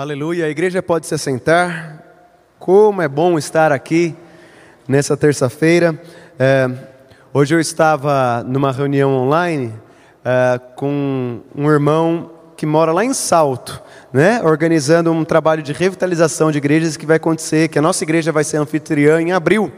Aleluia, 0.00 0.44
a 0.44 0.48
igreja 0.48 0.80
pode 0.80 1.08
se 1.08 1.14
assentar. 1.16 2.04
Como 2.56 3.02
é 3.02 3.08
bom 3.08 3.36
estar 3.36 3.72
aqui 3.72 4.14
nessa 4.86 5.16
terça-feira. 5.16 6.00
É, 6.38 6.70
hoje 7.34 7.56
eu 7.56 7.58
estava 7.58 8.44
numa 8.44 8.70
reunião 8.70 9.12
online 9.12 9.74
é, 10.24 10.60
com 10.76 11.40
um 11.52 11.68
irmão 11.68 12.30
que 12.56 12.64
mora 12.64 12.92
lá 12.92 13.04
em 13.04 13.12
Salto, 13.12 13.82
né, 14.12 14.40
organizando 14.44 15.10
um 15.10 15.24
trabalho 15.24 15.64
de 15.64 15.72
revitalização 15.72 16.52
de 16.52 16.58
igrejas 16.58 16.96
que 16.96 17.04
vai 17.04 17.16
acontecer, 17.16 17.66
que 17.66 17.80
a 17.80 17.82
nossa 17.82 18.04
igreja 18.04 18.30
vai 18.30 18.44
ser 18.44 18.58
anfitriã 18.58 19.20
em 19.20 19.32
abril. 19.32 19.72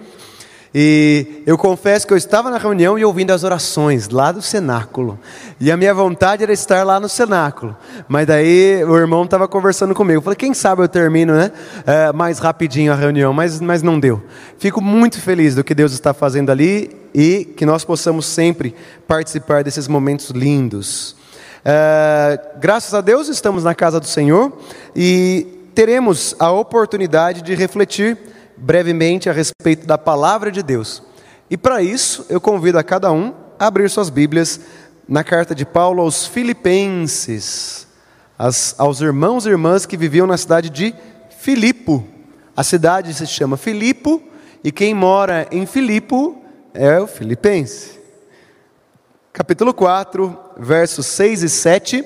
E 0.73 1.43
eu 1.46 1.59
confesso 1.59 2.07
que 2.07 2.12
eu 2.12 2.16
estava 2.16 2.48
na 2.48 2.57
reunião 2.57 2.96
e 2.96 3.05
ouvindo 3.05 3.32
as 3.32 3.43
orações 3.43 4.09
lá 4.09 4.30
do 4.30 4.41
cenáculo. 4.41 5.19
E 5.59 5.70
a 5.70 5.77
minha 5.77 5.93
vontade 5.93 6.45
era 6.45 6.52
estar 6.52 6.84
lá 6.84 7.00
no 7.00 7.09
cenáculo. 7.09 7.77
Mas 8.09 8.27
daí 8.29 8.84
o 8.84 8.96
irmão 8.96 9.25
estava 9.25 9.48
conversando 9.48 9.95
comigo. 9.96 10.19
Eu 10.19 10.23
falei, 10.23 10.37
quem 10.37 10.55
sabe 10.55 10.83
eu 10.83 10.88
termino 10.88 11.34
né, 11.34 11.51
é, 11.84 12.12
mais 12.12 12.38
rapidinho 12.38 12.92
a 12.92 12.95
reunião, 12.95 13.33
mas, 13.33 13.61
mas 13.61 13.83
não 13.83 13.98
deu. 13.98 14.23
Fico 14.59 14.80
muito 14.80 15.20
feliz 15.20 15.56
do 15.56 15.64
que 15.64 15.75
Deus 15.75 15.92
está 15.92 16.14
fazendo 16.14 16.51
ali 16.51 16.97
e 17.12 17.45
que 17.45 17.66
nós 17.66 17.84
possamos 17.84 18.27
sempre 18.27 18.73
participar 19.09 19.64
desses 19.64 19.89
momentos 19.89 20.30
lindos. 20.30 21.16
É, 21.64 22.41
graças 22.61 22.95
a 22.95 23.00
Deus 23.00 23.28
estamos 23.28 23.64
na 23.64 23.75
casa 23.75 23.98
do 23.98 24.06
Senhor 24.06 24.52
e 24.95 25.47
teremos 25.75 26.34
a 26.39 26.52
oportunidade 26.52 27.42
de 27.42 27.56
refletir 27.56 28.16
brevemente 28.60 29.28
a 29.28 29.32
respeito 29.32 29.87
da 29.87 29.96
palavra 29.98 30.52
de 30.52 30.62
Deus. 30.62 31.02
E 31.48 31.56
para 31.56 31.82
isso, 31.82 32.27
eu 32.28 32.41
convido 32.41 32.78
a 32.78 32.84
cada 32.84 33.10
um 33.10 33.34
a 33.59 33.66
abrir 33.66 33.91
suas 33.91 34.10
Bíblias 34.10 34.60
na 35.09 35.24
carta 35.24 35.55
de 35.55 35.66
Paulo 35.66 36.02
aos 36.02 36.27
Filipenses, 36.27 37.88
aos 38.78 39.00
irmãos 39.00 39.45
e 39.45 39.48
irmãs 39.48 39.84
que 39.86 39.96
viviam 39.96 40.27
na 40.27 40.36
cidade 40.36 40.70
de 40.70 40.95
Filipo. 41.38 42.06
A 42.56 42.62
cidade 42.62 43.12
se 43.14 43.27
chama 43.27 43.56
Filipo, 43.56 44.22
e 44.62 44.70
quem 44.70 44.94
mora 44.94 45.48
em 45.50 45.66
Filipo 45.66 46.41
é 46.75 47.00
o 47.00 47.06
Filipense. 47.06 47.98
Capítulo 49.33 49.72
4, 49.72 50.38
versos 50.58 51.06
6 51.06 51.42
e 51.42 51.48
7. 51.48 52.05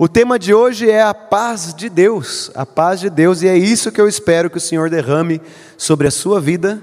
O 0.00 0.06
tema 0.06 0.38
de 0.38 0.54
hoje 0.54 0.88
é 0.88 1.02
a 1.02 1.12
paz 1.12 1.74
de 1.74 1.88
Deus, 1.88 2.52
a 2.54 2.64
paz 2.64 3.00
de 3.00 3.10
Deus, 3.10 3.42
e 3.42 3.48
é 3.48 3.58
isso 3.58 3.90
que 3.90 4.00
eu 4.00 4.06
espero 4.06 4.48
que 4.48 4.56
o 4.56 4.60
Senhor 4.60 4.88
derrame 4.88 5.42
sobre 5.76 6.06
a 6.06 6.10
sua 6.12 6.40
vida 6.40 6.80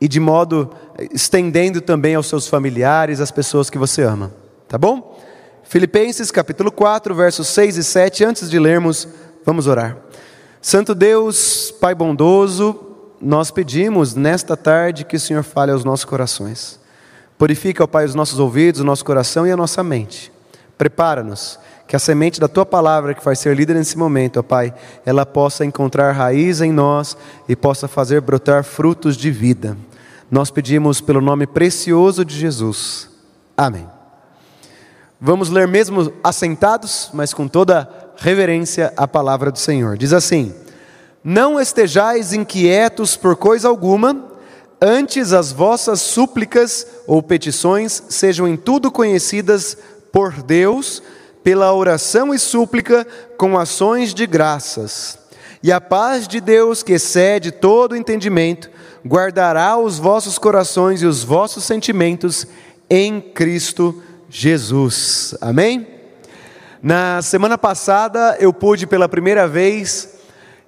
e 0.00 0.08
de 0.08 0.18
modo 0.18 0.70
estendendo 1.12 1.82
também 1.82 2.14
aos 2.14 2.26
seus 2.26 2.48
familiares, 2.48 3.20
às 3.20 3.30
pessoas 3.30 3.68
que 3.68 3.76
você 3.76 4.00
ama. 4.00 4.32
Tá 4.66 4.78
bom? 4.78 5.22
Filipenses 5.62 6.30
capítulo 6.30 6.72
4, 6.72 7.14
versos 7.14 7.48
6 7.48 7.76
e 7.76 7.84
7. 7.84 8.24
Antes 8.24 8.48
de 8.48 8.58
lermos, 8.58 9.06
vamos 9.44 9.66
orar. 9.66 9.98
Santo 10.62 10.94
Deus, 10.94 11.70
Pai 11.70 11.94
bondoso, 11.94 12.80
nós 13.20 13.50
pedimos 13.50 14.14
nesta 14.14 14.56
tarde 14.56 15.04
que 15.04 15.16
o 15.16 15.20
Senhor 15.20 15.42
fale 15.42 15.70
aos 15.70 15.84
nossos 15.84 16.06
corações. 16.06 16.80
Purifica, 17.36 17.84
ó 17.84 17.86
Pai, 17.86 18.06
os 18.06 18.14
nossos 18.14 18.38
ouvidos, 18.38 18.80
o 18.80 18.84
nosso 18.84 19.04
coração 19.04 19.46
e 19.46 19.50
a 19.52 19.56
nossa 19.56 19.84
mente. 19.84 20.32
Prepara-nos 20.78 21.58
que 21.88 21.96
a 21.96 21.98
semente 21.98 22.38
da 22.38 22.46
tua 22.46 22.66
palavra 22.66 23.14
que 23.14 23.24
vai 23.24 23.34
ser 23.34 23.56
líder 23.56 23.74
nesse 23.74 23.96
momento, 23.96 24.38
ó 24.38 24.42
Pai, 24.42 24.74
ela 25.06 25.24
possa 25.24 25.64
encontrar 25.64 26.12
raiz 26.12 26.60
em 26.60 26.70
nós 26.70 27.16
e 27.48 27.56
possa 27.56 27.88
fazer 27.88 28.20
brotar 28.20 28.62
frutos 28.62 29.16
de 29.16 29.30
vida. 29.30 29.74
Nós 30.30 30.50
pedimos 30.50 31.00
pelo 31.00 31.22
nome 31.22 31.46
precioso 31.46 32.26
de 32.26 32.38
Jesus. 32.38 33.08
Amém. 33.56 33.88
Vamos 35.18 35.48
ler 35.48 35.66
mesmo 35.66 36.12
assentados, 36.22 37.08
mas 37.14 37.32
com 37.32 37.48
toda 37.48 37.88
reverência 38.18 38.92
a 38.94 39.08
palavra 39.08 39.50
do 39.50 39.58
Senhor. 39.58 39.96
Diz 39.96 40.12
assim: 40.12 40.54
Não 41.24 41.58
estejais 41.58 42.34
inquietos 42.34 43.16
por 43.16 43.34
coisa 43.34 43.66
alguma, 43.66 44.26
antes 44.78 45.32
as 45.32 45.52
vossas 45.52 46.02
súplicas 46.02 46.86
ou 47.06 47.22
petições 47.22 48.02
sejam 48.10 48.46
em 48.46 48.58
tudo 48.58 48.92
conhecidas 48.92 49.78
por 50.12 50.42
Deus 50.42 51.02
pela 51.42 51.72
oração 51.72 52.34
e 52.34 52.38
súplica 52.38 53.06
com 53.36 53.58
ações 53.58 54.12
de 54.12 54.26
graças. 54.26 55.18
E 55.62 55.72
a 55.72 55.80
paz 55.80 56.28
de 56.28 56.40
Deus, 56.40 56.82
que 56.82 56.92
excede 56.92 57.50
todo 57.50 57.96
entendimento, 57.96 58.70
guardará 59.06 59.76
os 59.76 59.98
vossos 59.98 60.38
corações 60.38 61.02
e 61.02 61.06
os 61.06 61.24
vossos 61.24 61.64
sentimentos 61.64 62.46
em 62.88 63.20
Cristo 63.20 64.02
Jesus. 64.28 65.34
Amém? 65.40 65.86
Na 66.82 67.20
semana 67.22 67.58
passada 67.58 68.36
eu 68.38 68.52
pude 68.52 68.86
pela 68.86 69.08
primeira 69.08 69.48
vez 69.48 70.16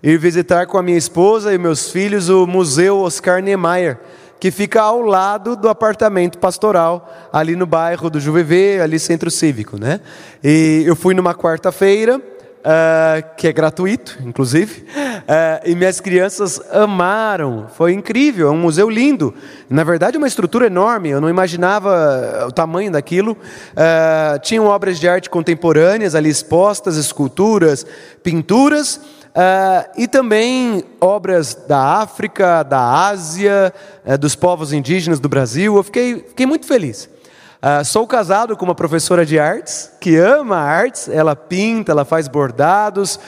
ir 0.02 0.18
visitar 0.18 0.66
com 0.66 0.76
a 0.78 0.82
minha 0.82 0.98
esposa 0.98 1.54
e 1.54 1.58
meus 1.58 1.90
filhos 1.90 2.28
o 2.28 2.46
Museu 2.46 2.98
Oscar 2.98 3.40
Niemeyer 3.40 3.98
que 4.40 4.50
fica 4.50 4.80
ao 4.80 5.02
lado 5.02 5.54
do 5.54 5.68
apartamento 5.68 6.38
pastoral, 6.38 7.28
ali 7.30 7.54
no 7.54 7.66
bairro 7.66 8.08
do 8.08 8.18
Juvevê, 8.18 8.80
ali 8.80 8.98
centro 8.98 9.30
cívico, 9.30 9.78
né? 9.78 10.00
E 10.42 10.82
eu 10.86 10.96
fui 10.96 11.12
numa 11.12 11.34
quarta-feira, 11.34 12.16
uh, 12.60 13.36
que 13.36 13.46
é 13.46 13.52
gratuito, 13.52 14.18
inclusive, 14.24 14.82
uh, 14.82 15.60
e 15.68 15.74
minhas 15.74 16.00
crianças 16.00 16.58
amaram, 16.72 17.66
foi 17.68 17.92
incrível, 17.92 18.48
é 18.48 18.50
um 18.50 18.56
museu 18.56 18.88
lindo. 18.88 19.34
Na 19.68 19.84
verdade, 19.84 20.16
uma 20.16 20.26
estrutura 20.26 20.66
enorme, 20.66 21.10
eu 21.10 21.20
não 21.20 21.28
imaginava 21.28 22.46
o 22.48 22.52
tamanho 22.52 22.90
daquilo. 22.90 23.32
Uh, 23.32 24.38
tinham 24.40 24.66
obras 24.66 24.98
de 24.98 25.06
arte 25.06 25.28
contemporâneas 25.28 26.14
ali 26.14 26.30
expostas, 26.30 26.96
esculturas, 26.96 27.86
pinturas 28.22 29.00
Uh, 29.30 29.88
e 29.96 30.08
também 30.08 30.84
obras 31.00 31.54
da 31.54 32.00
África, 32.00 32.64
da 32.64 33.06
Ásia, 33.06 33.72
uh, 34.04 34.18
dos 34.18 34.34
povos 34.34 34.72
indígenas 34.72 35.20
do 35.20 35.28
Brasil. 35.28 35.76
Eu 35.76 35.82
fiquei, 35.84 36.16
fiquei 36.16 36.46
muito 36.46 36.66
feliz. 36.66 37.08
Uh, 37.62 37.84
sou 37.84 38.08
casado 38.08 38.56
com 38.56 38.64
uma 38.64 38.74
professora 38.74 39.24
de 39.24 39.38
artes 39.38 39.92
que 40.00 40.16
ama 40.16 40.56
artes. 40.56 41.08
Ela 41.08 41.36
pinta, 41.36 41.92
ela 41.92 42.04
faz 42.04 42.26
bordados. 42.26 43.20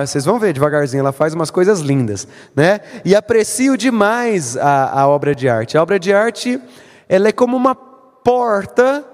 vocês 0.00 0.24
vão 0.24 0.40
ver 0.40 0.52
devagarzinho, 0.54 1.00
ela 1.00 1.12
faz 1.12 1.34
umas 1.34 1.50
coisas 1.50 1.78
lindas, 1.78 2.26
né? 2.56 2.80
E 3.04 3.14
aprecio 3.14 3.76
demais 3.76 4.56
a, 4.56 5.02
a 5.02 5.06
obra 5.06 5.36
de 5.36 5.48
arte. 5.48 5.78
A 5.78 5.82
obra 5.82 6.00
de 6.00 6.12
arte, 6.12 6.60
ela 7.08 7.28
é 7.28 7.32
como 7.32 7.56
uma 7.56 7.76
porta 7.76 9.04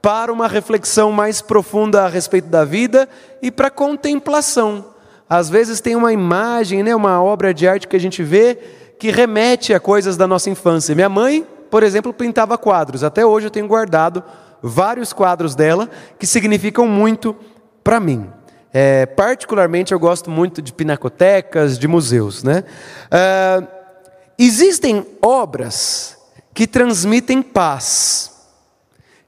para 0.00 0.32
uma 0.32 0.48
reflexão 0.48 1.12
mais 1.12 1.40
profunda 1.40 2.02
a 2.02 2.08
respeito 2.08 2.48
da 2.48 2.64
vida 2.64 3.08
e 3.40 3.48
para 3.52 3.70
contemplação. 3.70 4.91
Às 5.32 5.48
vezes 5.48 5.80
tem 5.80 5.96
uma 5.96 6.12
imagem, 6.12 6.82
né, 6.82 6.94
uma 6.94 7.22
obra 7.22 7.54
de 7.54 7.66
arte 7.66 7.88
que 7.88 7.96
a 7.96 7.98
gente 7.98 8.22
vê 8.22 8.58
que 8.98 9.10
remete 9.10 9.72
a 9.72 9.80
coisas 9.80 10.14
da 10.14 10.26
nossa 10.26 10.50
infância. 10.50 10.94
Minha 10.94 11.08
mãe, 11.08 11.46
por 11.70 11.82
exemplo, 11.82 12.12
pintava 12.12 12.58
quadros. 12.58 13.02
Até 13.02 13.24
hoje 13.24 13.46
eu 13.46 13.50
tenho 13.50 13.66
guardado 13.66 14.22
vários 14.60 15.10
quadros 15.10 15.54
dela 15.54 15.88
que 16.18 16.26
significam 16.26 16.86
muito 16.86 17.34
para 17.82 17.98
mim. 17.98 18.30
É, 18.74 19.06
particularmente 19.06 19.92
eu 19.92 19.98
gosto 19.98 20.30
muito 20.30 20.60
de 20.60 20.70
pinacotecas, 20.70 21.78
de 21.78 21.88
museus. 21.88 22.44
Né? 22.44 22.62
Uh, 23.06 23.66
existem 24.38 25.02
obras 25.22 26.18
que 26.52 26.66
transmitem 26.66 27.40
paz. 27.40 28.32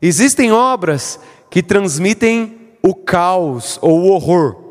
Existem 0.03 0.53
obras 0.53 1.19
que 1.49 1.63
transmitem 1.63 2.77
o 2.83 2.95
caos 2.95 3.79
ou 3.81 4.03
o 4.03 4.09
horror. 4.11 4.64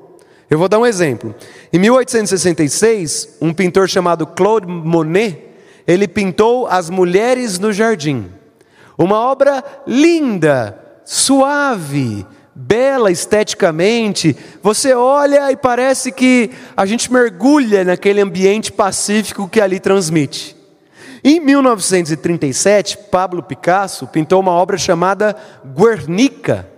Eu 0.54 0.60
vou 0.60 0.70
dar 0.70 0.78
um 0.78 0.86
exemplo. 0.86 1.34
Em 1.74 1.80
1866, 1.80 3.38
um 3.42 3.52
pintor 3.52 3.90
chamado 3.90 4.28
Claude 4.28 4.68
Monet, 4.68 5.50
ele 5.88 6.08
pintou 6.08 6.68
As 6.68 6.92
Mulheres 6.92 7.58
no 7.58 7.74
Jardim. 7.74 8.30
Uma 8.96 9.18
obra 9.18 9.64
linda, 9.88 10.80
suave, 11.04 12.24
bela 12.54 13.10
esteticamente. 13.10 14.38
Você 14.62 14.94
olha 14.94 15.52
e 15.52 15.58
parece 15.58 16.12
que 16.12 16.52
a 16.78 16.86
gente 16.86 17.12
mergulha 17.12 17.84
naquele 17.84 18.22
ambiente 18.22 18.72
pacífico 18.72 19.50
que 19.50 19.60
ali 19.60 19.80
transmite. 19.80 20.56
Em 21.24 21.40
1937, 21.40 23.00
Pablo 23.10 23.42
Picasso 23.42 24.06
pintou 24.06 24.40
uma 24.40 24.52
obra 24.52 24.78
chamada 24.78 25.36
Guernica. 25.66 26.70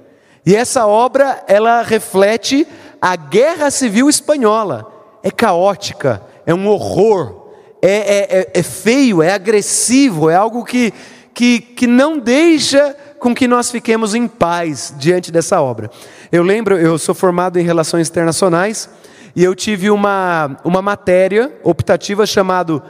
E 0.46 0.56
essa 0.56 0.86
obra, 0.88 1.44
ela 1.46 1.82
reflete 1.82 2.66
a 3.02 3.16
guerra 3.16 3.70
civil 3.72 4.10
espanhola 4.10 4.92
é 5.24 5.32
caótica, 5.32 6.22
é 6.46 6.54
um 6.54 6.68
horror, 6.68 7.50
é, 7.82 7.90
é, 7.90 8.40
é, 8.40 8.52
é 8.54 8.64
feio, 8.64 9.22
é 9.22 9.32
agressivo, 9.32 10.30
é 10.30 10.36
algo 10.36 10.64
que, 10.64 10.94
que, 11.34 11.60
que 11.60 11.88
não 11.88 12.18
deixa 12.18 12.96
com 13.20 13.34
que 13.34 13.48
nós 13.48 13.72
fiquemos 13.72 14.14
em 14.14 14.28
paz 14.28 14.94
diante 14.98 15.32
dessa 15.32 15.62
obra. 15.62 15.90
Eu 16.32 16.44
lembro, 16.44 16.78
eu 16.78 16.98
sou 16.98 17.16
formado 17.16 17.60
em 17.60 17.64
relações 17.64 18.10
internacionais 18.10 18.90
e 19.36 19.44
eu 19.44 19.56
tive 19.56 19.90
uma, 19.90 20.58
uma 20.64 20.82
matéria 20.82 21.52
optativa 21.64 22.26
chamada 22.26 22.82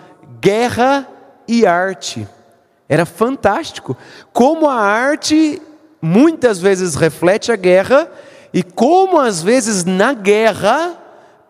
Guerra 0.42 1.08
e 1.48 1.66
Arte. 1.66 2.28
Era 2.88 3.06
fantástico. 3.06 3.98
Como 4.32 4.68
a 4.68 4.76
arte 4.76 5.62
muitas 6.02 6.60
vezes 6.60 6.96
reflete 6.96 7.52
a 7.52 7.56
guerra 7.56 8.08
e 8.56 8.64
como 8.64 9.20
às 9.20 9.44
vezes 9.44 9.84
na 9.84 10.14
guerra 10.14 10.98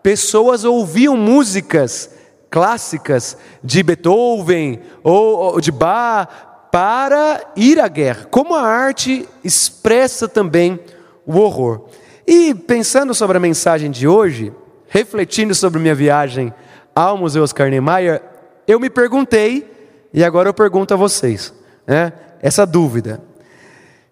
pessoas 0.02 0.64
ouviam 0.64 1.16
músicas 1.16 2.10
clássicas 2.50 3.38
de 3.64 3.84
Beethoven 3.84 4.82
ou 5.04 5.62
de 5.62 5.72
Bach 5.72 6.28
para 6.72 7.42
ir 7.56 7.80
à 7.80 7.88
guerra. 7.88 8.26
Como 8.32 8.56
a 8.56 8.64
arte 8.64 9.30
expressa 9.44 10.28
também 10.28 10.80
o 11.28 11.38
horror. 11.38 11.86
E 12.26 12.56
pensando 12.56 13.14
sobre 13.14 13.38
a 13.38 13.40
mensagem 13.40 13.92
de 13.92 14.08
hoje, 14.08 14.52
refletindo 14.88 15.54
sobre 15.54 15.80
minha 15.80 15.94
viagem 15.94 16.52
ao 16.96 17.20
Museu 17.20 17.44
Oscar 17.44 17.70
Niemeyer, 17.70 18.20
eu 18.68 18.80
me 18.80 18.90
perguntei, 18.90 19.72
e 20.12 20.24
agora 20.24 20.50
eu 20.50 20.54
pergunto 20.56 20.92
a 20.92 20.98
vocês, 20.98 21.54
né, 21.86 22.14
essa 22.42 22.66
dúvida. 22.66 23.22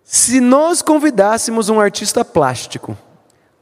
Se 0.04 0.42
nós 0.42 0.82
convidássemos 0.82 1.70
um 1.70 1.80
artista 1.80 2.26
plástico 2.26 2.98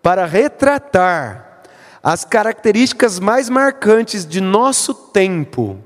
para 0.02 0.26
retratar 0.26 1.62
as 2.04 2.26
características 2.26 3.20
mais 3.20 3.48
marcantes 3.48 4.26
de 4.26 4.42
nosso 4.42 4.94
tempo 4.94 5.78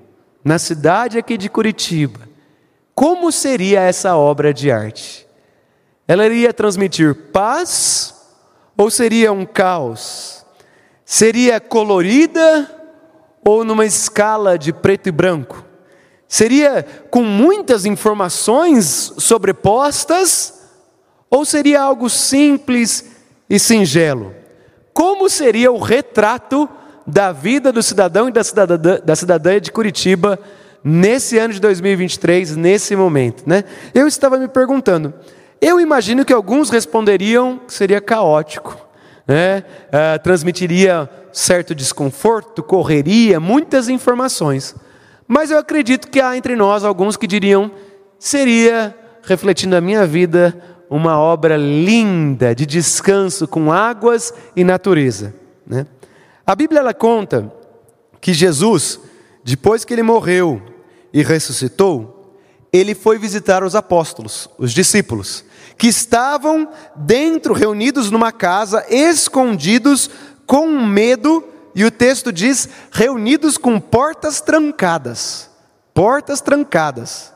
na 0.44 0.58
cidade 0.58 1.18
aqui 1.18 1.38
de 1.38 1.50
Curitiba, 1.50 2.22
como 2.94 3.32
seria 3.32 3.82
essa 3.82 4.16
obra 4.16 4.54
de 4.54 4.72
arte? 4.72 5.28
Ela 6.08 6.26
iria 6.26 6.54
transmitir 6.54 7.14
paz 7.34 8.16
ou 8.78 8.90
seria 8.90 9.34
um 9.34 9.46
caos? 9.46 10.46
Seria 11.04 11.60
colorida 11.60 12.72
ou 13.44 13.66
numa 13.66 13.86
escala 13.86 14.58
de 14.58 14.72
preto 14.72 15.08
e 15.08 15.12
branco? 15.12 15.65
Seria 16.36 16.86
com 17.10 17.24
muitas 17.24 17.86
informações 17.86 19.14
sobrepostas 19.18 20.66
ou 21.30 21.46
seria 21.46 21.82
algo 21.82 22.10
simples 22.10 23.06
e 23.50 23.58
singelo? 23.58 24.36
Como 24.94 25.30
seria 25.30 25.72
o 25.72 25.80
retrato 25.80 26.68
da 27.08 27.32
vida 27.32 27.72
do 27.72 27.82
cidadão 27.82 28.28
e 28.28 28.34
da 28.34 28.44
cidadã, 28.44 29.00
da 29.02 29.16
cidadã 29.16 29.62
de 29.62 29.72
Curitiba 29.72 30.38
nesse 30.84 31.38
ano 31.38 31.54
de 31.54 31.62
2023, 31.62 32.58
nesse 32.58 32.98
momento? 32.98 33.44
Né? 33.48 33.64
Eu 33.94 34.06
estava 34.06 34.38
me 34.38 34.50
perguntando, 34.50 35.14
eu 35.62 35.80
imagino 35.80 36.26
que 36.26 36.34
alguns 36.34 36.70
responderiam 36.70 37.62
que 37.66 37.74
seria 37.74 38.02
caótico, 38.02 38.78
né? 39.26 39.64
Uh, 39.88 40.22
transmitiria 40.22 41.10
certo 41.32 41.74
desconforto, 41.74 42.62
correria, 42.62 43.40
muitas 43.40 43.88
informações. 43.88 44.76
Mas 45.28 45.52
eu 45.52 45.58
acredito 45.58 46.10
que 46.10 46.22
há 46.22 46.38
entre 46.38 46.56
nós 46.56 46.84
alguns 46.84 47.18
que 47.18 47.28
diriam: 47.28 47.72
seria, 48.20 48.96
refletindo 49.24 49.76
a 49.76 49.82
minha 49.82 50.06
vida, 50.06 50.62
uma 50.90 51.20
obra 51.20 51.58
linda 51.58 52.54
de 52.54 52.66
descanso 52.66 53.48
com 53.48 53.72
águas 53.72 54.34
e 54.56 54.64
natureza. 54.64 55.34
Né? 55.66 55.88
A 56.46 56.56
Bíblia 56.56 56.80
ela 56.80 56.94
conta 56.94 57.52
que 58.22 58.34
Jesus, 58.34 59.00
depois 59.44 59.84
que 59.84 59.94
ele 59.94 60.04
morreu 60.04 60.62
e 61.12 61.24
ressuscitou, 61.24 62.38
ele 62.72 62.94
foi 62.94 63.18
visitar 63.18 63.64
os 63.64 63.76
apóstolos, 63.76 64.50
os 64.58 64.72
discípulos, 64.74 65.46
que 65.78 65.88
estavam 65.88 66.68
dentro, 66.96 67.54
reunidos 67.54 68.12
numa 68.12 68.32
casa, 68.32 68.86
escondidos, 68.90 70.10
com 70.46 70.68
medo 70.68 71.44
e 71.76 71.84
o 71.84 71.92
texto 71.92 72.32
diz: 72.32 72.70
reunidos 72.90 73.58
com 73.58 73.80
portas 73.80 74.40
trancadas. 74.40 75.50
Portas 75.94 76.40
trancadas. 76.40 77.34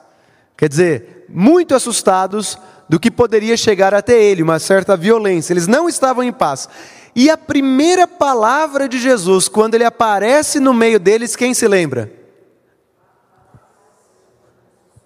Quer 0.57 0.69
dizer, 0.69 1.25
muito 1.29 1.75
assustados 1.75 2.57
do 2.87 2.99
que 2.99 3.11
poderia 3.11 3.55
chegar 3.55 3.93
até 3.93 4.21
ele, 4.21 4.41
uma 4.41 4.57
certa 4.57 4.97
violência. 4.97 5.53
Eles 5.53 5.67
não 5.67 5.87
estavam 5.89 6.23
em 6.23 6.31
paz. 6.31 6.67
E 7.15 7.29
a 7.29 7.37
primeira 7.37 8.07
palavra 8.07 8.87
de 8.87 8.97
Jesus, 8.97 9.47
quando 9.47 9.75
ele 9.75 9.83
aparece 9.83 10.59
no 10.59 10.73
meio 10.73 10.99
deles, 10.99 11.35
quem 11.35 11.53
se 11.53 11.67
lembra? 11.67 12.11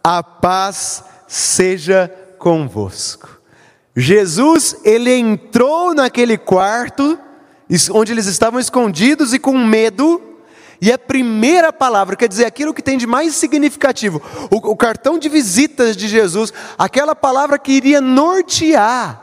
A 0.03 0.21
paz 0.21 1.03
seja 1.27 2.11
convosco. 2.37 3.41
Jesus, 3.95 4.77
ele 4.83 5.11
entrou 5.11 5.93
naquele 5.93 6.37
quarto 6.37 7.17
onde 7.91 8.11
eles 8.11 8.25
estavam 8.25 8.59
escondidos 8.59 9.33
e 9.33 9.39
com 9.39 9.57
medo, 9.57 10.21
e 10.81 10.91
a 10.91 10.97
primeira 10.97 11.71
palavra, 11.71 12.15
quer 12.15 12.27
dizer, 12.27 12.45
aquilo 12.45 12.73
que 12.73 12.81
tem 12.81 12.97
de 12.97 13.07
mais 13.07 13.35
significativo, 13.35 14.21
o, 14.51 14.57
o 14.71 14.75
cartão 14.75 15.17
de 15.17 15.29
visitas 15.29 15.95
de 15.95 16.07
Jesus, 16.07 16.51
aquela 16.77 17.15
palavra 17.15 17.57
que 17.57 17.71
iria 17.71 18.01
nortear 18.01 19.21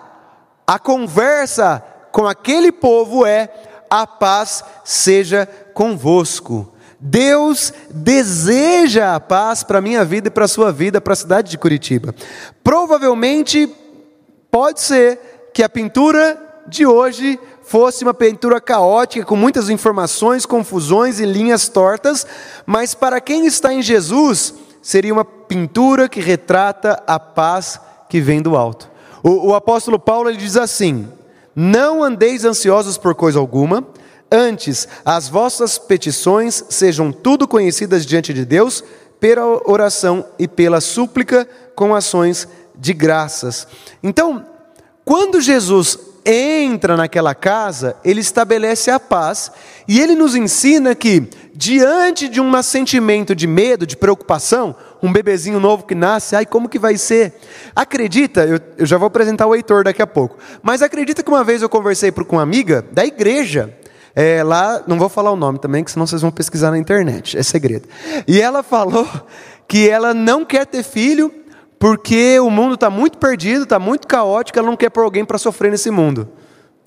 a 0.67 0.79
conversa 0.79 1.85
com 2.13 2.27
aquele 2.27 2.73
povo 2.73 3.27
é: 3.27 3.53
a 3.91 4.07
paz 4.07 4.65
seja 4.85 5.47
convosco. 5.75 6.73
Deus 7.01 7.73
deseja 7.91 9.15
a 9.15 9.21
paz 9.21 9.63
para 9.63 9.79
a 9.79 9.83
minha 9.83 10.05
vida 10.05 10.29
e 10.29 10.31
para 10.31 10.45
a 10.45 10.49
sua 10.49 10.71
vida, 10.71 11.01
para 11.01 11.15
a 11.15 11.17
cidade 11.17 11.51
de 11.51 11.59
Curitiba. 11.59 12.15
Provavelmente, 12.63 13.69
pode 14.51 14.81
ser 14.81 15.51
que 15.53 15.63
a 15.63 15.69
pintura 15.69 16.39
de 16.67 16.87
hoje 16.87 17.41
fosse 17.71 18.03
uma 18.03 18.13
pintura 18.13 18.61
caótica, 18.61 19.25
com 19.25 19.37
muitas 19.37 19.71
informações, 19.71 20.45
confusões 20.45 21.21
e 21.21 21.25
linhas 21.25 21.69
tortas, 21.69 22.27
mas 22.67 22.97
para 22.97 23.21
quem 23.21 23.47
está 23.47 23.73
em 23.73 23.81
Jesus, 23.81 24.53
seria 24.83 25.13
uma 25.13 25.25
pintura 25.25 26.09
que 26.09 26.19
retrata 26.21 27.01
a 27.07 27.17
paz 27.17 27.79
que 28.09 28.21
vem 28.21 28.43
do 28.43 28.57
alto. 28.57 28.91
O, 29.23 29.51
o 29.51 29.55
apóstolo 29.55 30.01
Paulo 30.01 30.29
ele 30.29 30.37
diz 30.37 30.57
assim: 30.57 31.07
Não 31.55 32.03
andeis 32.03 32.45
ansiosos 32.45 32.99
por 32.99 33.15
coisa 33.15 33.39
alguma, 33.39 33.87
antes 34.33 34.89
as 35.05 35.29
vossas 35.29 35.79
petições 35.79 36.65
sejam 36.71 37.13
tudo 37.13 37.47
conhecidas 37.47 38.05
diante 38.05 38.35
de 38.35 38.45
Deus, 38.45 38.83
pela 39.21 39.47
oração 39.71 40.25
e 40.41 40.49
pela 40.49 40.81
súplica 40.81 41.49
com 41.77 41.95
ações 41.95 42.49
de 42.75 42.93
graças. 42.93 43.69
Então, 44.03 44.45
quando 45.05 45.41
Jesus 45.41 46.10
entra 46.25 46.97
naquela 46.97 47.35
casa, 47.35 47.97
ele 48.05 48.21
estabelece 48.21 48.91
a 48.91 49.01
paz 49.01 49.51
e 49.89 50.01
ele 50.01 50.15
nos 50.15 50.35
ensina 50.35 50.95
que, 50.95 51.29
diante 51.55 52.29
de 52.29 52.41
um 52.41 52.63
sentimento 52.63 53.35
de 53.35 53.47
medo, 53.47 53.87
de 53.87 53.97
preocupação, 53.97 54.75
um 55.03 55.13
bebezinho 55.13 55.59
novo 55.59 55.85
que 55.85 55.95
nasce, 55.95 56.37
ai, 56.37 56.45
como 56.45 56.69
que 56.69 56.79
vai 56.79 56.97
ser? 56.97 57.35
Acredita, 57.75 58.45
eu, 58.45 58.61
eu 58.79 58.87
já 58.87 58.99
vou 58.99 59.07
apresentar 59.07 59.47
o 59.47 59.55
Heitor 59.55 59.85
daqui 59.85 60.03
a 60.03 60.07
pouco, 60.07 60.39
mas 60.63 60.83
acredita 60.83 61.23
que 61.23 61.31
uma 61.31 61.43
vez 61.43 61.63
eu 61.63 61.69
conversei 61.69 62.13
com 62.13 62.37
uma 62.37 62.43
amiga 62.43 62.85
da 62.93 63.05
igreja, 63.05 63.75
é, 64.15 64.43
lá, 64.43 64.83
não 64.87 64.99
vou 64.99 65.09
falar 65.09 65.31
o 65.31 65.37
nome 65.37 65.59
também, 65.59 65.83
que 65.83 65.91
senão 65.91 66.07
vocês 66.07 66.21
vão 66.21 66.31
pesquisar 66.31 66.71
na 66.71 66.79
internet, 66.79 67.39
é 67.39 67.43
segredo. 67.43 67.89
E 68.27 68.41
ela 68.41 68.63
falou 68.63 69.09
que 69.67 69.89
ela 69.89 70.13
não 70.13 70.45
quer 70.45 70.67
ter 70.67 70.83
filho 70.83 71.33
porque 71.81 72.39
o 72.39 72.51
mundo 72.51 72.75
está 72.75 72.91
muito 72.91 73.17
perdido, 73.17 73.63
está 73.63 73.79
muito 73.79 74.07
caótico, 74.07 74.59
ela 74.59 74.69
não 74.69 74.77
quer 74.77 74.91
pôr 74.91 75.03
alguém 75.03 75.25
para 75.25 75.39
sofrer 75.39 75.71
nesse 75.71 75.91
mundo. 75.91 76.29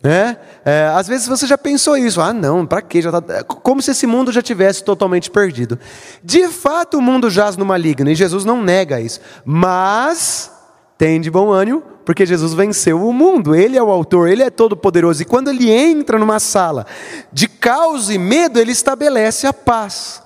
Né? 0.04 0.38
É, 0.64 0.92
às 0.94 1.08
vezes 1.08 1.28
você 1.28 1.48
já 1.48 1.58
pensou 1.58 1.98
isso, 1.98 2.22
ah 2.22 2.32
não, 2.32 2.64
para 2.64 2.80
quê? 2.80 3.02
Já 3.02 3.20
tá... 3.20 3.44
Como 3.44 3.82
se 3.82 3.90
esse 3.90 4.06
mundo 4.06 4.32
já 4.32 4.40
tivesse 4.40 4.84
totalmente 4.84 5.32
perdido. 5.32 5.80
De 6.24 6.48
fato 6.48 7.00
o 7.00 7.02
mundo 7.02 7.28
jaz 7.28 7.58
no 7.58 7.66
maligno, 7.66 8.08
e 8.08 8.14
Jesus 8.14 8.46
não 8.46 8.62
nega 8.62 9.02
isso. 9.02 9.20
Mas 9.44 10.52
tem 10.96 11.20
de 11.20 11.32
bom 11.32 11.50
ânimo, 11.50 11.82
porque 12.06 12.24
Jesus 12.24 12.54
venceu 12.54 13.04
o 13.04 13.12
mundo, 13.12 13.56
Ele 13.56 13.76
é 13.76 13.82
o 13.82 13.90
autor, 13.90 14.28
Ele 14.28 14.44
é 14.44 14.52
todo 14.52 14.78
poderoso, 14.78 15.24
e 15.24 15.26
quando 15.26 15.50
Ele 15.50 15.72
entra 15.72 16.20
numa 16.20 16.40
sala 16.40 16.86
de 17.32 17.48
caos 17.48 18.12
e 18.12 18.20
medo, 18.20 18.60
Ele 18.60 18.72
estabelece 18.72 19.48
a 19.48 19.54
paz. 19.54 20.22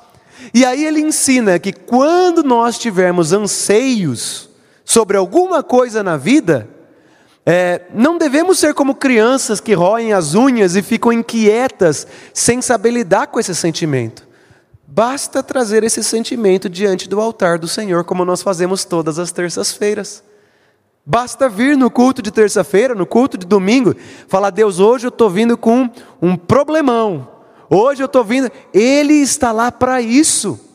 E 0.54 0.66
aí 0.66 0.84
Ele 0.84 1.00
ensina 1.00 1.58
que 1.58 1.72
quando 1.72 2.44
nós 2.44 2.78
tivermos 2.78 3.32
anseios, 3.32 4.47
sobre 4.88 5.18
alguma 5.18 5.62
coisa 5.62 6.02
na 6.02 6.16
vida, 6.16 6.70
é, 7.46 7.82
não 7.94 8.18
devemos 8.18 8.58
ser 8.58 8.74
como 8.74 8.96
crianças 8.96 9.60
que 9.60 9.74
roem 9.74 10.14
as 10.14 10.34
unhas 10.34 10.78
e 10.78 10.82
ficam 10.82 11.12
inquietas, 11.12 12.08
sem 12.34 12.62
saber 12.62 12.92
lidar 12.92 13.28
com 13.28 13.38
esse 13.38 13.54
sentimento. 13.54 14.26
Basta 14.88 15.44
trazer 15.44 15.84
esse 15.84 16.02
sentimento 16.02 16.70
diante 16.70 17.10
do 17.10 17.20
altar 17.20 17.60
do 17.60 17.68
Senhor, 17.68 18.06
como 18.06 18.24
nós 18.24 18.42
fazemos 18.42 18.86
todas 18.86 19.20
as 19.20 19.30
terças-feiras. 19.30 20.24
Basta 21.06 21.50
vir 21.50 21.76
no 21.76 21.92
culto 21.92 22.22
de 22.22 22.32
terça-feira, 22.32 22.96
no 22.96 23.06
culto 23.06 23.38
de 23.38 23.46
domingo, 23.46 23.94
falar: 24.30 24.52
Deus, 24.52 24.80
hoje 24.80 25.08
eu 25.08 25.10
estou 25.10 25.30
vindo 25.30 25.58
com 25.58 25.90
um 26.22 26.38
problemão. 26.38 27.28
Hoje 27.70 28.02
eu 28.02 28.06
estou 28.06 28.24
vindo. 28.24 28.50
Ele 28.74 29.16
está 29.16 29.52
lá 29.52 29.70
para 29.70 30.00
isso. 30.00 30.67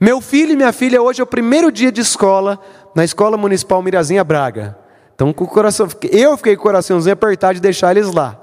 Meu 0.00 0.20
filho 0.20 0.52
e 0.52 0.56
minha 0.56 0.72
filha, 0.72 1.02
hoje 1.02 1.20
é 1.20 1.24
o 1.24 1.26
primeiro 1.26 1.72
dia 1.72 1.90
de 1.90 2.00
escola 2.00 2.60
na 2.94 3.04
Escola 3.04 3.36
Municipal 3.36 3.82
Mirazinha 3.82 4.22
Braga. 4.22 4.78
Então, 5.12 5.32
com 5.32 5.42
o 5.42 5.48
coração, 5.48 5.88
eu 6.12 6.36
fiquei 6.36 6.54
com 6.54 6.60
o 6.60 6.62
coraçãozinho 6.62 7.14
apertado 7.14 7.54
de 7.54 7.60
deixar 7.60 7.96
eles 7.96 8.14
lá. 8.14 8.40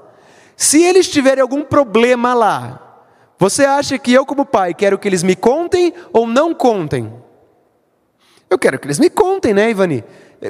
Se 0.54 0.82
eles 0.82 1.08
tiverem 1.08 1.40
algum 1.40 1.62
problema 1.62 2.34
lá, 2.34 3.00
você 3.38 3.64
acha 3.64 3.98
que 3.98 4.12
eu, 4.12 4.26
como 4.26 4.44
pai, 4.44 4.74
quero 4.74 4.98
que 4.98 5.08
eles 5.08 5.22
me 5.22 5.34
contem 5.34 5.94
ou 6.12 6.26
não 6.26 6.52
contem? 6.52 7.10
Eu 8.50 8.58
quero 8.58 8.78
que 8.78 8.86
eles 8.86 8.98
me 8.98 9.08
contem, 9.08 9.54
né, 9.54 9.70
Ivani? 9.70 10.04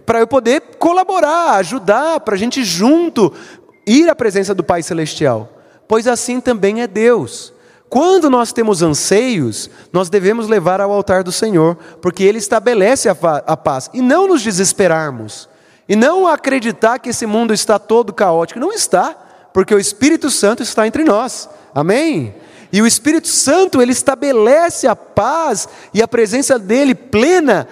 Para 0.04 0.18
eu 0.18 0.26
poder 0.26 0.60
colaborar, 0.76 1.52
ajudar, 1.54 2.18
para 2.18 2.34
a 2.34 2.38
gente 2.38 2.64
junto 2.64 3.32
ir 3.86 4.10
à 4.10 4.14
presença 4.16 4.52
do 4.52 4.64
Pai 4.64 4.82
Celestial. 4.82 5.52
pois 5.86 6.08
assim 6.08 6.40
também 6.40 6.82
é 6.82 6.88
Deus. 6.88 7.54
Quando 7.88 8.28
nós 8.28 8.52
temos 8.52 8.82
anseios, 8.82 9.70
nós 9.92 10.08
devemos 10.08 10.48
levar 10.48 10.80
ao 10.80 10.90
altar 10.90 11.22
do 11.22 11.30
Senhor, 11.30 11.76
porque 12.02 12.24
Ele 12.24 12.38
estabelece 12.38 13.08
a, 13.08 13.56
paz, 13.56 13.88
e 13.94 14.02
não 14.02 14.26
nos 14.26 14.42
desesperarmos, 14.42 15.48
e 15.88 15.94
não 15.94 16.26
acreditar 16.26 16.98
que 16.98 17.10
esse 17.10 17.26
mundo 17.26 17.54
está 17.54 17.78
todo 17.78 18.12
caótico. 18.12 18.58
Não 18.58 18.72
está, 18.72 19.14
porque 19.54 19.74
o 19.74 19.78
Espírito 19.78 20.30
Santo 20.30 20.62
está 20.62 20.86
entre 20.86 21.04
nós. 21.04 21.48
Amém? 21.74 22.34
E 22.72 22.82
o 22.82 22.86
Espírito 22.86 23.28
Santo, 23.28 23.80
ele 23.80 23.92
estabelece 23.92 24.88
a 24.88 24.96
paz 24.96 25.68
e 25.94 26.02
a 26.02 26.08
presença 26.08 26.58
dele 26.58 26.94
plena 26.94 27.68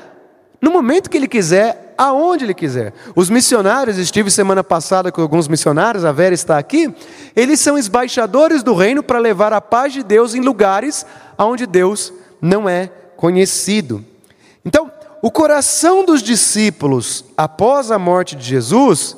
no 0.64 0.70
momento 0.70 1.10
que 1.10 1.16
ele 1.18 1.28
quiser, 1.28 1.83
aonde 1.96 2.44
ele 2.44 2.54
quiser. 2.54 2.92
Os 3.14 3.30
missionários, 3.30 3.98
estive 3.98 4.30
semana 4.30 4.62
passada 4.62 5.10
com 5.12 5.20
alguns 5.20 5.48
missionários, 5.48 6.04
a 6.04 6.12
Vera 6.12 6.34
está 6.34 6.58
aqui, 6.58 6.94
eles 7.34 7.60
são 7.60 7.78
embaixadores 7.78 8.62
do 8.62 8.74
reino 8.74 9.02
para 9.02 9.18
levar 9.18 9.52
a 9.52 9.60
paz 9.60 9.92
de 9.92 10.02
Deus 10.02 10.34
em 10.34 10.40
lugares 10.40 11.06
onde 11.38 11.66
Deus 11.66 12.12
não 12.40 12.68
é 12.68 12.90
conhecido. 13.16 14.04
Então, 14.64 14.90
o 15.22 15.30
coração 15.30 16.04
dos 16.04 16.22
discípulos, 16.22 17.24
após 17.36 17.90
a 17.90 17.98
morte 17.98 18.36
de 18.36 18.44
Jesus, 18.44 19.16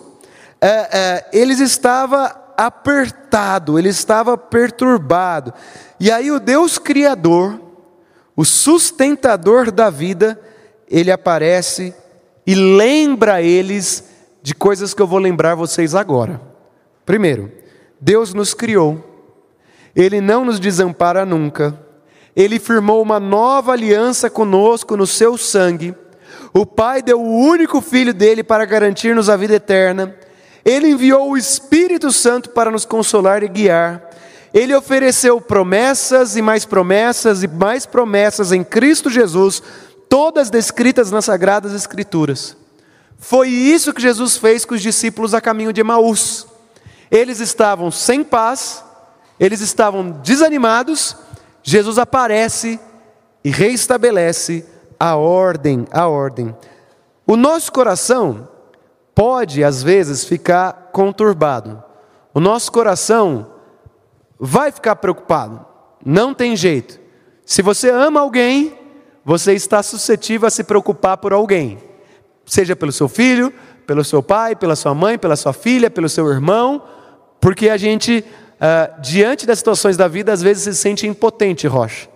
é, 0.60 0.68
é, 0.68 1.30
eles 1.32 1.58
estava 1.58 2.46
apertado, 2.56 3.78
ele 3.78 3.88
estava 3.88 4.38
perturbado. 4.38 5.52
E 5.98 6.10
aí 6.10 6.30
o 6.30 6.40
Deus 6.40 6.78
Criador, 6.78 7.60
o 8.34 8.44
sustentador 8.44 9.70
da 9.70 9.90
vida, 9.90 10.40
ele 10.88 11.10
aparece 11.10 11.94
e 12.46 12.54
lembra 12.54 13.42
eles 13.42 14.04
de 14.42 14.54
coisas 14.54 14.94
que 14.94 15.02
eu 15.02 15.06
vou 15.06 15.18
lembrar 15.18 15.56
vocês 15.56 15.94
agora. 15.94 16.40
Primeiro, 17.04 17.50
Deus 18.00 18.32
nos 18.32 18.54
criou, 18.54 19.32
Ele 19.94 20.20
não 20.20 20.44
nos 20.44 20.60
desampara 20.60 21.26
nunca, 21.26 21.76
Ele 22.36 22.60
firmou 22.60 23.02
uma 23.02 23.18
nova 23.18 23.72
aliança 23.72 24.30
conosco 24.30 24.96
no 24.96 25.06
seu 25.06 25.36
sangue, 25.36 25.94
o 26.54 26.64
Pai 26.64 27.02
deu 27.02 27.20
o 27.20 27.38
único 27.38 27.80
filho 27.80 28.14
dele 28.14 28.44
para 28.44 28.64
garantir-nos 28.64 29.28
a 29.28 29.36
vida 29.36 29.54
eterna, 29.54 30.14
Ele 30.64 30.90
enviou 30.90 31.30
o 31.30 31.36
Espírito 31.36 32.12
Santo 32.12 32.50
para 32.50 32.70
nos 32.70 32.84
consolar 32.84 33.42
e 33.42 33.48
guiar, 33.48 34.08
Ele 34.54 34.74
ofereceu 34.74 35.40
promessas 35.40 36.36
e 36.36 36.42
mais 36.42 36.64
promessas 36.64 37.42
e 37.42 37.48
mais 37.48 37.84
promessas 37.84 38.52
em 38.52 38.62
Cristo 38.62 39.10
Jesus 39.10 39.62
todas 40.08 40.50
descritas 40.50 41.10
nas 41.10 41.24
Sagradas 41.24 41.72
Escrituras. 41.72 42.56
Foi 43.18 43.48
isso 43.48 43.92
que 43.92 44.02
Jesus 44.02 44.36
fez 44.36 44.64
com 44.64 44.74
os 44.74 44.82
discípulos 44.82 45.34
a 45.34 45.40
caminho 45.40 45.72
de 45.72 45.80
Emaús. 45.80 46.46
Eles 47.10 47.40
estavam 47.40 47.90
sem 47.90 48.22
paz, 48.22 48.84
eles 49.38 49.60
estavam 49.60 50.10
desanimados, 50.10 51.16
Jesus 51.62 51.98
aparece 51.98 52.78
e 53.44 53.50
reestabelece 53.50 54.64
a 54.98 55.16
ordem, 55.16 55.86
a 55.90 56.06
ordem. 56.06 56.54
O 57.26 57.36
nosso 57.36 57.72
coração 57.72 58.48
pode 59.14 59.64
às 59.64 59.82
vezes 59.82 60.24
ficar 60.24 60.90
conturbado. 60.92 61.82
O 62.34 62.40
nosso 62.40 62.70
coração 62.70 63.46
vai 64.38 64.70
ficar 64.70 64.96
preocupado. 64.96 65.64
Não 66.04 66.34
tem 66.34 66.54
jeito. 66.54 67.00
Se 67.44 67.62
você 67.62 67.90
ama 67.90 68.20
alguém, 68.20 68.78
você 69.26 69.54
está 69.54 69.82
suscetível 69.82 70.46
a 70.46 70.50
se 70.52 70.62
preocupar 70.62 71.16
por 71.16 71.32
alguém, 71.32 71.78
seja 72.46 72.76
pelo 72.76 72.92
seu 72.92 73.08
filho, 73.08 73.52
pelo 73.84 74.04
seu 74.04 74.22
pai, 74.22 74.54
pela 74.54 74.76
sua 74.76 74.94
mãe, 74.94 75.18
pela 75.18 75.34
sua 75.34 75.52
filha, 75.52 75.90
pelo 75.90 76.08
seu 76.08 76.30
irmão, 76.30 76.80
porque 77.40 77.68
a 77.68 77.76
gente, 77.76 78.24
uh, 78.24 79.00
diante 79.00 79.44
das 79.44 79.58
situações 79.58 79.96
da 79.96 80.06
vida, 80.06 80.32
às 80.32 80.40
vezes 80.40 80.62
se 80.62 80.80
sente 80.80 81.08
impotente, 81.08 81.66
Rocha. 81.66 82.08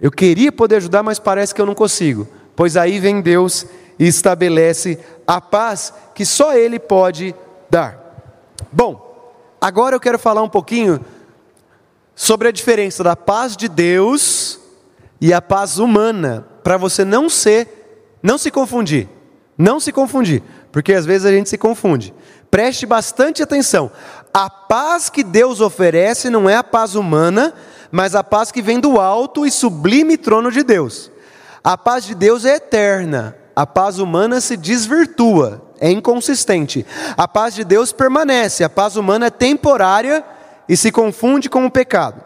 Eu 0.00 0.12
queria 0.12 0.52
poder 0.52 0.76
ajudar, 0.76 1.02
mas 1.02 1.18
parece 1.18 1.52
que 1.52 1.60
eu 1.60 1.66
não 1.66 1.74
consigo. 1.74 2.28
Pois 2.54 2.76
aí 2.76 3.00
vem 3.00 3.20
Deus 3.20 3.66
e 3.98 4.06
estabelece 4.06 5.00
a 5.26 5.40
paz 5.40 5.92
que 6.14 6.24
só 6.24 6.54
Ele 6.54 6.78
pode 6.78 7.34
dar. 7.68 7.98
Bom, 8.70 9.34
agora 9.60 9.96
eu 9.96 10.00
quero 10.00 10.18
falar 10.18 10.42
um 10.42 10.48
pouquinho 10.48 11.04
sobre 12.14 12.46
a 12.46 12.52
diferença 12.52 13.02
da 13.02 13.16
paz 13.16 13.56
de 13.56 13.66
Deus 13.68 14.60
e 15.20 15.32
a 15.32 15.40
paz 15.40 15.78
humana, 15.78 16.46
para 16.62 16.76
você 16.76 17.04
não 17.04 17.28
ser, 17.28 18.18
não 18.22 18.36
se 18.36 18.50
confundir, 18.50 19.08
não 19.56 19.80
se 19.80 19.92
confundir, 19.92 20.42
porque 20.70 20.92
às 20.92 21.06
vezes 21.06 21.26
a 21.26 21.32
gente 21.32 21.48
se 21.48 21.56
confunde. 21.56 22.12
Preste 22.50 22.86
bastante 22.86 23.42
atenção. 23.42 23.90
A 24.32 24.48
paz 24.48 25.08
que 25.08 25.24
Deus 25.24 25.60
oferece 25.60 26.28
não 26.28 26.48
é 26.48 26.56
a 26.56 26.64
paz 26.64 26.94
humana, 26.94 27.54
mas 27.90 28.14
a 28.14 28.22
paz 28.22 28.52
que 28.52 28.62
vem 28.62 28.78
do 28.78 29.00
alto 29.00 29.46
e 29.46 29.50
sublime 29.50 30.16
trono 30.16 30.52
de 30.52 30.62
Deus. 30.62 31.10
A 31.64 31.76
paz 31.76 32.04
de 32.04 32.14
Deus 32.14 32.44
é 32.44 32.56
eterna, 32.56 33.36
a 33.54 33.66
paz 33.66 33.98
humana 33.98 34.40
se 34.40 34.56
desvirtua, 34.56 35.62
é 35.80 35.90
inconsistente. 35.90 36.86
A 37.16 37.26
paz 37.26 37.54
de 37.54 37.64
Deus 37.64 37.92
permanece, 37.92 38.62
a 38.62 38.68
paz 38.68 38.96
humana 38.96 39.26
é 39.26 39.30
temporária 39.30 40.22
e 40.68 40.76
se 40.76 40.92
confunde 40.92 41.48
com 41.48 41.64
o 41.64 41.70
pecado. 41.70 42.22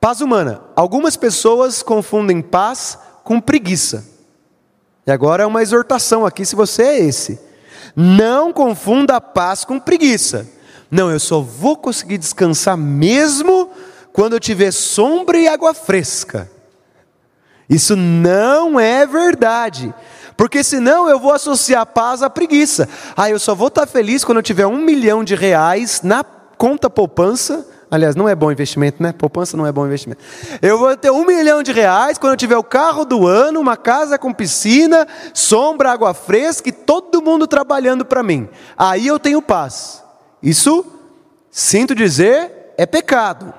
Paz 0.00 0.22
humana. 0.22 0.62
Algumas 0.74 1.16
pessoas 1.16 1.82
confundem 1.82 2.40
paz 2.40 2.98
com 3.22 3.38
preguiça. 3.38 4.04
E 5.06 5.12
agora 5.12 5.42
é 5.42 5.46
uma 5.46 5.62
exortação 5.62 6.24
aqui, 6.24 6.44
se 6.46 6.56
você 6.56 6.82
é 6.82 7.00
esse. 7.00 7.38
Não 7.94 8.52
confunda 8.52 9.16
a 9.16 9.20
paz 9.20 9.64
com 9.64 9.78
preguiça. 9.78 10.48
Não, 10.90 11.10
eu 11.10 11.20
só 11.20 11.40
vou 11.40 11.76
conseguir 11.76 12.16
descansar 12.16 12.76
mesmo 12.76 13.70
quando 14.12 14.32
eu 14.32 14.40
tiver 14.40 14.72
sombra 14.72 15.36
e 15.38 15.46
água 15.46 15.74
fresca. 15.74 16.50
Isso 17.68 17.94
não 17.94 18.80
é 18.80 19.06
verdade. 19.06 19.94
Porque 20.36 20.64
senão 20.64 21.08
eu 21.08 21.20
vou 21.20 21.32
associar 21.32 21.84
paz 21.84 22.22
à 22.22 22.30
preguiça. 22.30 22.88
Ah, 23.14 23.28
eu 23.28 23.38
só 23.38 23.54
vou 23.54 23.68
estar 23.68 23.86
feliz 23.86 24.24
quando 24.24 24.38
eu 24.38 24.42
tiver 24.42 24.66
um 24.66 24.78
milhão 24.78 25.22
de 25.22 25.34
reais 25.34 26.00
na 26.02 26.24
conta 26.24 26.88
poupança 26.88 27.66
Aliás, 27.90 28.14
não 28.14 28.28
é 28.28 28.34
bom 28.36 28.52
investimento, 28.52 29.02
né? 29.02 29.12
Poupança 29.12 29.56
não 29.56 29.66
é 29.66 29.72
bom 29.72 29.84
investimento. 29.84 30.22
Eu 30.62 30.78
vou 30.78 30.96
ter 30.96 31.10
um 31.10 31.26
milhão 31.26 31.60
de 31.60 31.72
reais 31.72 32.18
quando 32.18 32.34
eu 32.34 32.36
tiver 32.36 32.56
o 32.56 32.62
carro 32.62 33.04
do 33.04 33.26
ano, 33.26 33.58
uma 33.58 33.76
casa 33.76 34.16
com 34.16 34.32
piscina, 34.32 35.08
sombra, 35.34 35.90
água 35.90 36.14
fresca 36.14 36.68
e 36.68 36.72
todo 36.72 37.20
mundo 37.20 37.48
trabalhando 37.48 38.04
para 38.04 38.22
mim. 38.22 38.48
Aí 38.78 39.08
eu 39.08 39.18
tenho 39.18 39.42
paz. 39.42 40.04
Isso, 40.40 40.86
sinto 41.50 41.92
dizer, 41.92 42.72
é 42.78 42.86
pecado. 42.86 43.52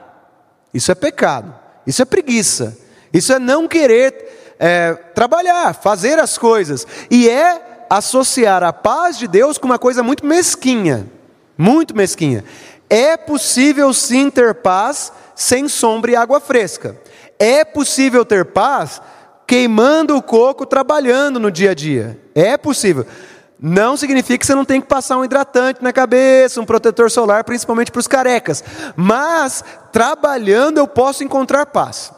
Isso 0.74 0.92
é 0.92 0.96
pecado. 0.96 1.54
Isso 1.86 2.02
é 2.02 2.06
preguiça. 2.06 2.78
Isso 3.14 3.34
é 3.34 3.40
não 3.40 3.68
querer 3.68 4.56
é, 4.58 4.94
trabalhar, 4.94 5.74
fazer 5.74 6.20
as 6.20 6.38
coisas. 6.38 6.88
E 7.10 7.30
é 7.30 7.86
associar 7.90 8.64
a 8.64 8.72
paz 8.72 9.18
de 9.18 9.28
Deus 9.28 9.58
com 9.58 9.66
uma 9.66 9.78
coisa 9.78 10.02
muito 10.02 10.26
mesquinha. 10.26 11.06
Muito 11.58 11.96
mesquinha. 11.96 12.46
É 12.92 13.16
possível 13.16 13.94
sim 13.94 14.30
ter 14.30 14.54
paz 14.54 15.14
sem 15.34 15.70
sombra 15.70 16.12
e 16.12 16.16
água 16.18 16.42
fresca. 16.42 16.98
É 17.40 17.64
possível 17.64 18.26
ter 18.26 18.44
paz 18.44 19.02
queimando 19.48 20.18
o 20.18 20.22
coco, 20.22 20.66
trabalhando 20.66 21.40
no 21.40 21.50
dia 21.50 21.72
a 21.72 21.74
dia. 21.74 22.20
É 22.36 22.58
possível. 22.58 23.08
Não 23.58 23.96
significa 23.96 24.38
que 24.40 24.46
você 24.46 24.54
não 24.54 24.66
tem 24.66 24.82
que 24.82 24.88
passar 24.88 25.18
um 25.18 25.24
hidratante 25.24 25.82
na 25.82 25.94
cabeça, 25.94 26.60
um 26.60 26.66
protetor 26.66 27.10
solar, 27.10 27.46
principalmente 27.46 27.94
para 27.94 28.00
os 28.02 28.08
carecas. 28.08 28.62
Mas, 28.94 29.64
trabalhando, 29.94 30.78
eu 30.78 30.88
posso 30.88 31.24
encontrar 31.24 31.68
paz. 31.68 32.12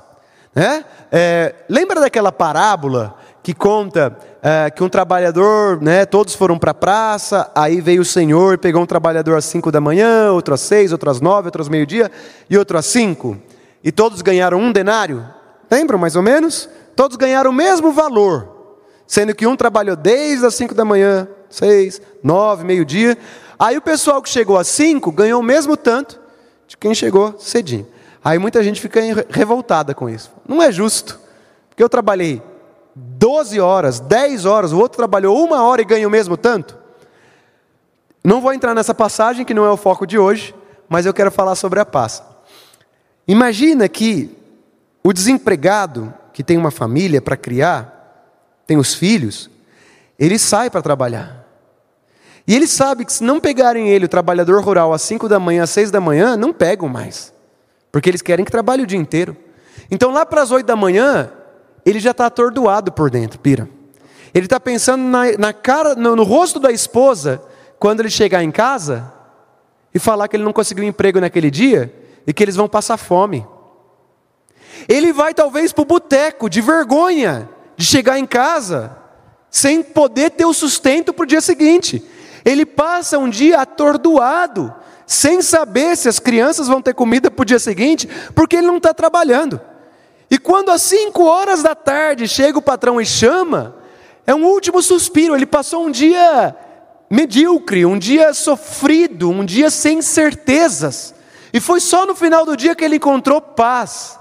Né? 0.55 0.83
É, 1.11 1.53
lembra 1.69 1.99
daquela 1.99 2.31
parábola 2.31 3.15
que 3.43 3.53
conta 3.53 4.17
é, 4.41 4.71
que 4.71 4.81
um 4.81 4.87
trabalhador, 4.87 5.81
né, 5.81 6.05
todos 6.05 6.33
foram 6.33 6.57
para 6.57 6.71
a 6.71 6.73
praça, 6.73 7.51
aí 7.53 7.81
veio 7.81 8.01
o 8.01 8.05
Senhor, 8.05 8.57
pegou 8.57 8.81
um 8.81 8.85
trabalhador 8.85 9.37
às 9.37 9.43
cinco 9.43 9.69
da 9.69 9.81
manhã, 9.81 10.31
outro 10.31 10.53
às 10.53 10.61
seis, 10.61 10.93
outro 10.93 11.11
às 11.11 11.19
nove, 11.19 11.47
outro 11.47 11.61
às 11.61 11.67
meio-dia 11.67 12.09
e 12.49 12.57
outro 12.57 12.77
às 12.77 12.85
cinco. 12.85 13.37
E 13.83 13.91
todos 13.91 14.21
ganharam 14.21 14.57
um 14.57 14.71
denário. 14.71 15.27
Lembram 15.69 15.99
mais 15.99 16.15
ou 16.15 16.21
menos? 16.21 16.69
Todos 16.95 17.17
ganharam 17.17 17.51
o 17.51 17.53
mesmo 17.53 17.91
valor, 17.91 18.77
sendo 19.05 19.35
que 19.35 19.45
um 19.45 19.57
trabalhou 19.57 19.97
desde 19.97 20.45
as 20.45 20.55
cinco 20.55 20.73
da 20.73 20.85
manhã, 20.85 21.27
seis, 21.49 22.01
nove, 22.23 22.63
meio-dia. 22.63 23.17
Aí 23.59 23.75
o 23.75 23.81
pessoal 23.81 24.21
que 24.21 24.29
chegou 24.29 24.57
às 24.57 24.67
cinco 24.67 25.11
ganhou 25.11 25.41
o 25.41 25.43
mesmo 25.43 25.75
tanto 25.75 26.17
de 26.65 26.77
quem 26.77 26.95
chegou 26.95 27.35
cedinho. 27.37 27.85
Aí 28.23 28.39
muita 28.39 28.63
gente 28.63 28.79
fica 28.79 29.01
revoltada 29.29 29.93
com 29.93 30.09
isso. 30.09 30.31
Não 30.47 30.61
é 30.61 30.71
justo, 30.71 31.19
porque 31.69 31.83
eu 31.83 31.89
trabalhei 31.89 32.41
12 32.95 33.59
horas, 33.59 33.99
10 33.99 34.45
horas, 34.45 34.71
o 34.71 34.79
outro 34.79 34.97
trabalhou 34.97 35.43
uma 35.43 35.63
hora 35.63 35.81
e 35.81 35.85
ganha 35.85 36.07
o 36.07 36.11
mesmo 36.11 36.37
tanto? 36.37 36.77
Não 38.23 38.39
vou 38.39 38.53
entrar 38.53 38.73
nessa 38.73 38.93
passagem, 38.93 39.45
que 39.45 39.53
não 39.53 39.65
é 39.65 39.69
o 39.69 39.77
foco 39.77 40.05
de 40.05 40.17
hoje, 40.17 40.55
mas 40.87 41.05
eu 41.05 41.13
quero 41.13 41.31
falar 41.31 41.55
sobre 41.55 41.79
a 41.79 41.85
paz. 41.85 42.23
Imagina 43.27 43.89
que 43.89 44.35
o 45.03 45.11
desempregado 45.11 46.13
que 46.31 46.43
tem 46.43 46.57
uma 46.57 46.71
família 46.71 47.21
para 47.21 47.37
criar, 47.37 48.33
tem 48.65 48.77
os 48.77 48.93
filhos, 48.93 49.49
ele 50.17 50.39
sai 50.39 50.69
para 50.69 50.81
trabalhar. 50.81 51.43
E 52.47 52.55
ele 52.55 52.67
sabe 52.67 53.05
que 53.05 53.13
se 53.13 53.23
não 53.23 53.39
pegarem 53.39 53.89
ele, 53.89 54.05
o 54.05 54.09
trabalhador 54.09 54.61
rural, 54.61 54.93
às 54.93 55.01
5 55.03 55.29
da 55.29 55.39
manhã, 55.39 55.63
às 55.63 55.69
6 55.69 55.91
da 55.91 56.01
manhã, 56.01 56.35
não 56.35 56.51
pegam 56.51 56.89
mais. 56.89 57.33
Porque 57.91 58.09
eles 58.09 58.21
querem 58.21 58.43
que 58.43 58.51
trabalhe 58.51 58.83
o 58.83 58.87
dia 58.87 58.97
inteiro. 58.97 59.35
Então 59.89 60.11
lá 60.11 60.25
para 60.25 60.41
as 60.41 60.51
8 60.51 60.65
da 60.65 60.75
manhã, 60.75 61.31
ele 61.85 61.99
já 61.99 62.11
está 62.11 62.25
atordoado 62.27 62.91
por 62.91 63.09
dentro, 63.09 63.39
pira. 63.39 63.69
Ele 64.33 64.45
está 64.45 64.59
pensando 64.59 65.03
na, 65.03 65.37
na 65.37 65.53
cara, 65.53 65.95
no, 65.95 66.15
no, 66.15 66.23
rosto 66.23 66.59
da 66.59 66.71
esposa, 66.71 67.41
quando 67.77 67.99
ele 67.99 68.09
chegar 68.09 68.43
em 68.43 68.51
casa 68.51 69.11
e 69.93 69.99
falar 69.99 70.27
que 70.27 70.35
ele 70.35 70.43
não 70.43 70.53
conseguiu 70.53 70.83
emprego 70.83 71.19
naquele 71.19 71.51
dia 71.51 71.93
e 72.25 72.33
que 72.33 72.43
eles 72.43 72.55
vão 72.55 72.67
passar 72.67 72.97
fome. 72.97 73.45
Ele 74.87 75.13
vai 75.13 75.33
talvez 75.33 75.71
para 75.71 75.83
o 75.83 75.85
boteco 75.85 76.49
de 76.49 76.61
vergonha 76.61 77.49
de 77.77 77.85
chegar 77.85 78.17
em 78.17 78.25
casa 78.25 78.97
sem 79.49 79.83
poder 79.83 80.31
ter 80.31 80.45
o 80.45 80.53
sustento 80.53 81.13
para 81.13 81.23
o 81.23 81.27
dia 81.27 81.41
seguinte. 81.41 82.03
Ele 82.43 82.65
passa 82.65 83.19
um 83.19 83.29
dia 83.29 83.61
atordoado, 83.61 84.73
sem 85.05 85.41
saber 85.41 85.95
se 85.95 86.09
as 86.09 86.17
crianças 86.17 86.67
vão 86.67 86.81
ter 86.81 86.95
comida 86.95 87.29
para 87.29 87.43
o 87.43 87.45
dia 87.45 87.59
seguinte, 87.59 88.09
porque 88.33 88.55
ele 88.55 88.67
não 88.67 88.77
está 88.77 88.93
trabalhando. 88.95 89.61
E 90.29 90.37
quando 90.37 90.71
às 90.71 90.81
cinco 90.81 91.25
horas 91.25 91.61
da 91.61 91.75
tarde 91.75 92.27
chega 92.27 92.57
o 92.57 92.61
patrão 92.61 92.99
e 92.99 93.05
chama, 93.05 93.75
é 94.25 94.33
um 94.33 94.45
último 94.45 94.81
suspiro. 94.81 95.35
Ele 95.35 95.45
passou 95.45 95.85
um 95.85 95.91
dia 95.91 96.55
medíocre, 97.09 97.85
um 97.85 97.97
dia 97.97 98.33
sofrido, 98.33 99.29
um 99.29 99.45
dia 99.45 99.69
sem 99.69 100.01
certezas. 100.01 101.13
E 101.53 101.59
foi 101.59 101.79
só 101.79 102.05
no 102.05 102.15
final 102.15 102.45
do 102.45 102.57
dia 102.57 102.75
que 102.75 102.83
ele 102.83 102.95
encontrou 102.95 103.39
paz. 103.39 104.19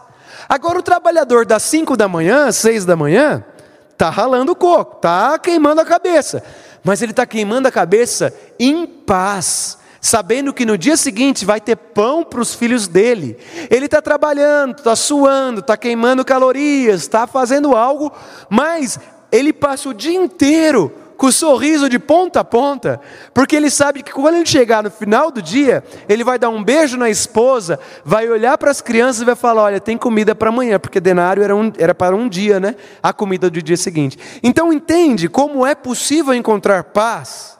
Agora 0.48 0.78
o 0.78 0.82
trabalhador 0.82 1.46
das 1.46 1.62
cinco 1.62 1.96
da 1.96 2.06
manhã, 2.06 2.52
seis 2.52 2.84
da 2.84 2.94
manhã, 2.94 3.42
está 3.90 4.10
ralando 4.10 4.52
o 4.52 4.56
coco, 4.56 4.96
está 4.96 5.38
queimando 5.38 5.80
a 5.80 5.84
cabeça. 5.84 6.42
Mas 6.84 7.00
ele 7.00 7.12
está 7.12 7.24
queimando 7.24 7.68
a 7.68 7.72
cabeça 7.72 8.34
em 8.58 8.84
paz 8.86 9.78
sabendo 10.02 10.52
que 10.52 10.66
no 10.66 10.76
dia 10.76 10.96
seguinte 10.96 11.44
vai 11.44 11.60
ter 11.60 11.76
pão 11.76 12.24
para 12.24 12.40
os 12.40 12.52
filhos 12.56 12.88
dele. 12.88 13.38
Ele 13.70 13.86
está 13.86 14.02
trabalhando, 14.02 14.78
está 14.78 14.96
suando, 14.96 15.60
está 15.60 15.76
queimando 15.76 16.24
calorias, 16.24 17.02
está 17.02 17.24
fazendo 17.24 17.76
algo, 17.76 18.12
mas 18.50 18.98
ele 19.30 19.52
passa 19.52 19.88
o 19.88 19.94
dia 19.94 20.18
inteiro 20.18 20.92
com 21.16 21.26
o 21.26 21.32
sorriso 21.32 21.88
de 21.88 22.00
ponta 22.00 22.40
a 22.40 22.44
ponta, 22.44 23.00
porque 23.32 23.54
ele 23.54 23.70
sabe 23.70 24.02
que 24.02 24.10
quando 24.10 24.34
ele 24.34 24.46
chegar 24.46 24.82
no 24.82 24.90
final 24.90 25.30
do 25.30 25.40
dia, 25.40 25.84
ele 26.08 26.24
vai 26.24 26.36
dar 26.36 26.48
um 26.48 26.64
beijo 26.64 26.96
na 26.96 27.08
esposa, 27.08 27.78
vai 28.04 28.28
olhar 28.28 28.58
para 28.58 28.72
as 28.72 28.80
crianças 28.80 29.22
e 29.22 29.24
vai 29.24 29.36
falar: 29.36 29.62
Olha, 29.62 29.80
tem 29.80 29.96
comida 29.96 30.34
para 30.34 30.48
amanhã, 30.48 30.80
porque 30.80 30.98
denário 30.98 31.44
era, 31.44 31.54
um, 31.54 31.70
era 31.78 31.94
para 31.94 32.16
um 32.16 32.28
dia, 32.28 32.58
né? 32.58 32.74
A 33.00 33.12
comida 33.12 33.48
do 33.48 33.62
dia 33.62 33.76
seguinte. 33.76 34.18
Então, 34.42 34.72
entende 34.72 35.28
como 35.28 35.64
é 35.64 35.76
possível 35.76 36.34
encontrar 36.34 36.82
paz, 36.82 37.56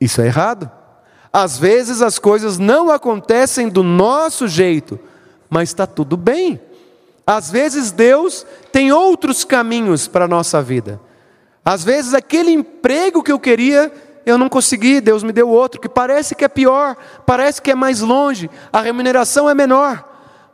Isso 0.00 0.20
é 0.20 0.26
errado. 0.26 0.77
Às 1.42 1.56
vezes 1.56 2.02
as 2.02 2.18
coisas 2.18 2.58
não 2.58 2.90
acontecem 2.90 3.68
do 3.68 3.84
nosso 3.84 4.48
jeito, 4.48 4.98
mas 5.48 5.68
está 5.68 5.86
tudo 5.86 6.16
bem. 6.16 6.60
Às 7.24 7.48
vezes 7.48 7.92
Deus 7.92 8.44
tem 8.72 8.90
outros 8.90 9.44
caminhos 9.44 10.08
para 10.08 10.24
a 10.24 10.28
nossa 10.28 10.60
vida. 10.60 11.00
Às 11.64 11.84
vezes 11.84 12.12
aquele 12.12 12.50
emprego 12.50 13.22
que 13.22 13.30
eu 13.30 13.38
queria, 13.38 13.92
eu 14.26 14.36
não 14.36 14.48
consegui, 14.48 15.00
Deus 15.00 15.22
me 15.22 15.30
deu 15.32 15.48
outro, 15.48 15.80
que 15.80 15.88
parece 15.88 16.34
que 16.34 16.44
é 16.44 16.48
pior, 16.48 16.96
parece 17.24 17.62
que 17.62 17.70
é 17.70 17.74
mais 17.74 18.00
longe, 18.00 18.50
a 18.72 18.80
remuneração 18.80 19.48
é 19.48 19.54
menor. 19.54 20.04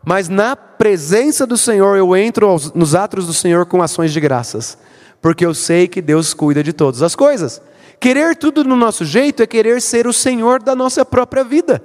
Mas 0.04 0.28
na 0.28 0.54
presença 0.54 1.46
do 1.46 1.56
Senhor 1.56 1.96
eu 1.96 2.14
entro 2.14 2.54
nos 2.74 2.94
atos 2.94 3.26
do 3.26 3.32
Senhor 3.32 3.64
com 3.64 3.80
ações 3.80 4.12
de 4.12 4.20
graças, 4.20 4.76
porque 5.22 5.46
eu 5.46 5.54
sei 5.54 5.88
que 5.88 6.02
Deus 6.02 6.34
cuida 6.34 6.62
de 6.62 6.74
todas 6.74 7.00
as 7.00 7.14
coisas. 7.14 7.62
Querer 8.04 8.36
tudo 8.36 8.64
no 8.64 8.76
nosso 8.76 9.02
jeito 9.02 9.42
é 9.42 9.46
querer 9.46 9.80
ser 9.80 10.06
o 10.06 10.12
Senhor 10.12 10.62
da 10.62 10.74
nossa 10.74 11.06
própria 11.06 11.42
vida. 11.42 11.82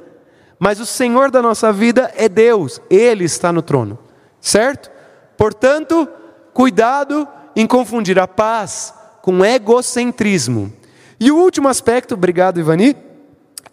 Mas 0.60 0.78
o 0.82 0.86
Senhor 0.86 1.32
da 1.32 1.42
nossa 1.42 1.72
vida 1.72 2.12
é 2.14 2.28
Deus, 2.28 2.82
Ele 2.90 3.24
está 3.24 3.54
no 3.54 3.62
trono, 3.62 3.98
certo? 4.42 4.92
Portanto, 5.38 6.10
cuidado 6.54 7.26
em 7.56 7.66
confundir 7.66 8.20
a 8.20 8.28
paz 8.28 8.94
com 9.22 9.46
egocentrismo. 9.46 10.74
E 11.18 11.32
o 11.32 11.38
último 11.38 11.70
aspecto, 11.70 12.16
obrigado 12.16 12.60
Ivani, 12.60 12.98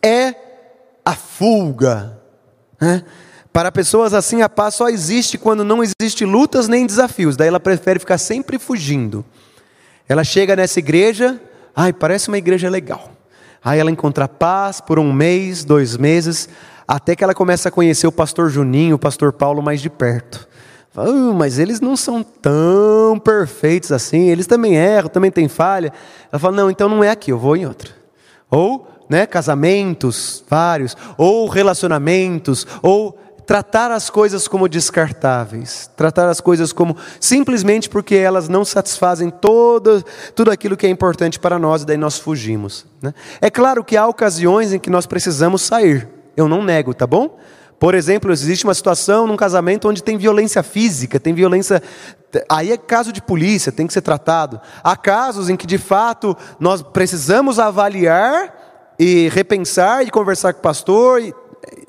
é 0.01 0.33
a 1.05 1.17
fuga. 1.17 2.17
Né? 2.81 3.05
Para 3.53 3.73
pessoas 3.73 4.15
assim, 4.15 4.43
a 4.43 4.49
paz 4.49 4.77
só 4.77 4.89
existe 4.89 5.37
quando 5.37 5.65
não 5.65 5.83
existe 5.83 6.25
lutas 6.25 6.69
nem 6.69 6.87
desafios, 6.87 7.37
daí 7.37 7.49
ela 7.49 7.59
prefere 7.59 7.99
ficar 7.99 8.19
sempre 8.19 8.57
fugindo. 8.57 9.25
Ela 10.09 10.23
chega 10.23 10.55
nessa 10.55 10.79
igreja, 10.79 11.41
Ai, 11.79 11.93
parece 11.93 12.29
uma 12.29 12.39
igreja 12.39 12.71
legal. 12.71 13.11
Aí 13.62 13.79
ela 13.79 13.91
encontra 13.91 14.27
paz 14.27 14.81
por 14.81 14.99
um 14.99 15.12
mês, 15.12 15.62
dois 15.62 15.95
meses, 15.95 16.49
até 16.89 17.15
que 17.15 17.23
ela 17.23 17.35
começa 17.35 17.69
a 17.69 17.73
conhecer 17.73 18.07
o 18.07 18.12
pastor 18.12 18.49
Juninho, 18.49 18.97
o 18.97 18.99
pastor 18.99 19.31
Paulo 19.35 19.62
mais 19.62 19.83
de 19.83 19.91
perto. 19.91 20.49
Oh, 20.97 21.35
mas 21.35 21.59
eles 21.59 21.79
não 21.79 21.95
são 21.95 22.23
tão 22.23 23.21
perfeitos 23.23 23.93
assim, 23.93 24.31
eles 24.31 24.47
também 24.47 24.77
erram, 24.77 25.11
também 25.11 25.31
têm 25.31 25.49
falha. 25.49 25.93
Ela 26.33 26.41
fala: 26.41 26.57
não, 26.57 26.71
então 26.71 26.89
não 26.89 27.05
é 27.05 27.11
aqui, 27.11 27.31
eu 27.31 27.39
vou 27.39 27.55
em 27.55 27.67
outra. 27.67 27.91
Ou, 28.51 28.89
né, 29.11 29.27
casamentos, 29.27 30.43
vários, 30.49 30.97
ou 31.19 31.47
relacionamentos, 31.47 32.67
ou 32.83 33.19
tratar 33.47 33.93
as 33.93 34.11
coisas 34.11 34.49
como 34.49 34.69
descartáveis, 34.69 35.89
tratar 35.97 36.29
as 36.29 36.41
coisas 36.41 36.73
como 36.73 36.97
simplesmente 37.21 37.89
porque 37.89 38.17
elas 38.17 38.49
não 38.49 38.65
satisfazem 38.65 39.31
todo, 39.31 40.05
tudo 40.35 40.51
aquilo 40.51 40.77
que 40.77 40.87
é 40.87 40.91
importante 40.91 41.39
para 41.39 41.59
nós 41.59 41.83
e 41.83 41.87
daí 41.87 41.97
nós 41.97 42.19
fugimos. 42.19 42.85
Né? 43.01 43.15
É 43.41 43.49
claro 43.49 43.85
que 43.85 43.97
há 43.97 44.07
ocasiões 44.07 44.73
em 44.73 44.79
que 44.81 44.91
nós 44.91 45.07
precisamos 45.07 45.63
sair, 45.63 46.09
eu 46.37 46.49
não 46.49 46.63
nego, 46.63 46.93
tá 46.93 47.07
bom? 47.07 47.39
Por 47.79 47.95
exemplo, 47.95 48.33
existe 48.33 48.65
uma 48.65 48.75
situação 48.75 49.27
num 49.27 49.37
casamento 49.37 49.89
onde 49.89 50.03
tem 50.03 50.17
violência 50.17 50.63
física, 50.63 51.21
tem 51.21 51.35
violência. 51.35 51.83
Aí 52.49 52.73
é 52.73 52.77
caso 52.77 53.13
de 53.13 53.21
polícia, 53.21 53.71
tem 53.71 53.87
que 53.87 53.93
ser 53.93 54.01
tratado. 54.01 54.59
Há 54.83 54.97
casos 54.97 55.51
em 55.51 55.57
que, 55.57 55.67
de 55.67 55.77
fato, 55.77 56.35
nós 56.59 56.81
precisamos 56.81 57.59
avaliar 57.59 58.95
e 58.99 59.29
repensar 59.29 60.07
e 60.07 60.11
conversar 60.11 60.55
com 60.55 60.61
o 60.61 60.63
pastor, 60.63 61.21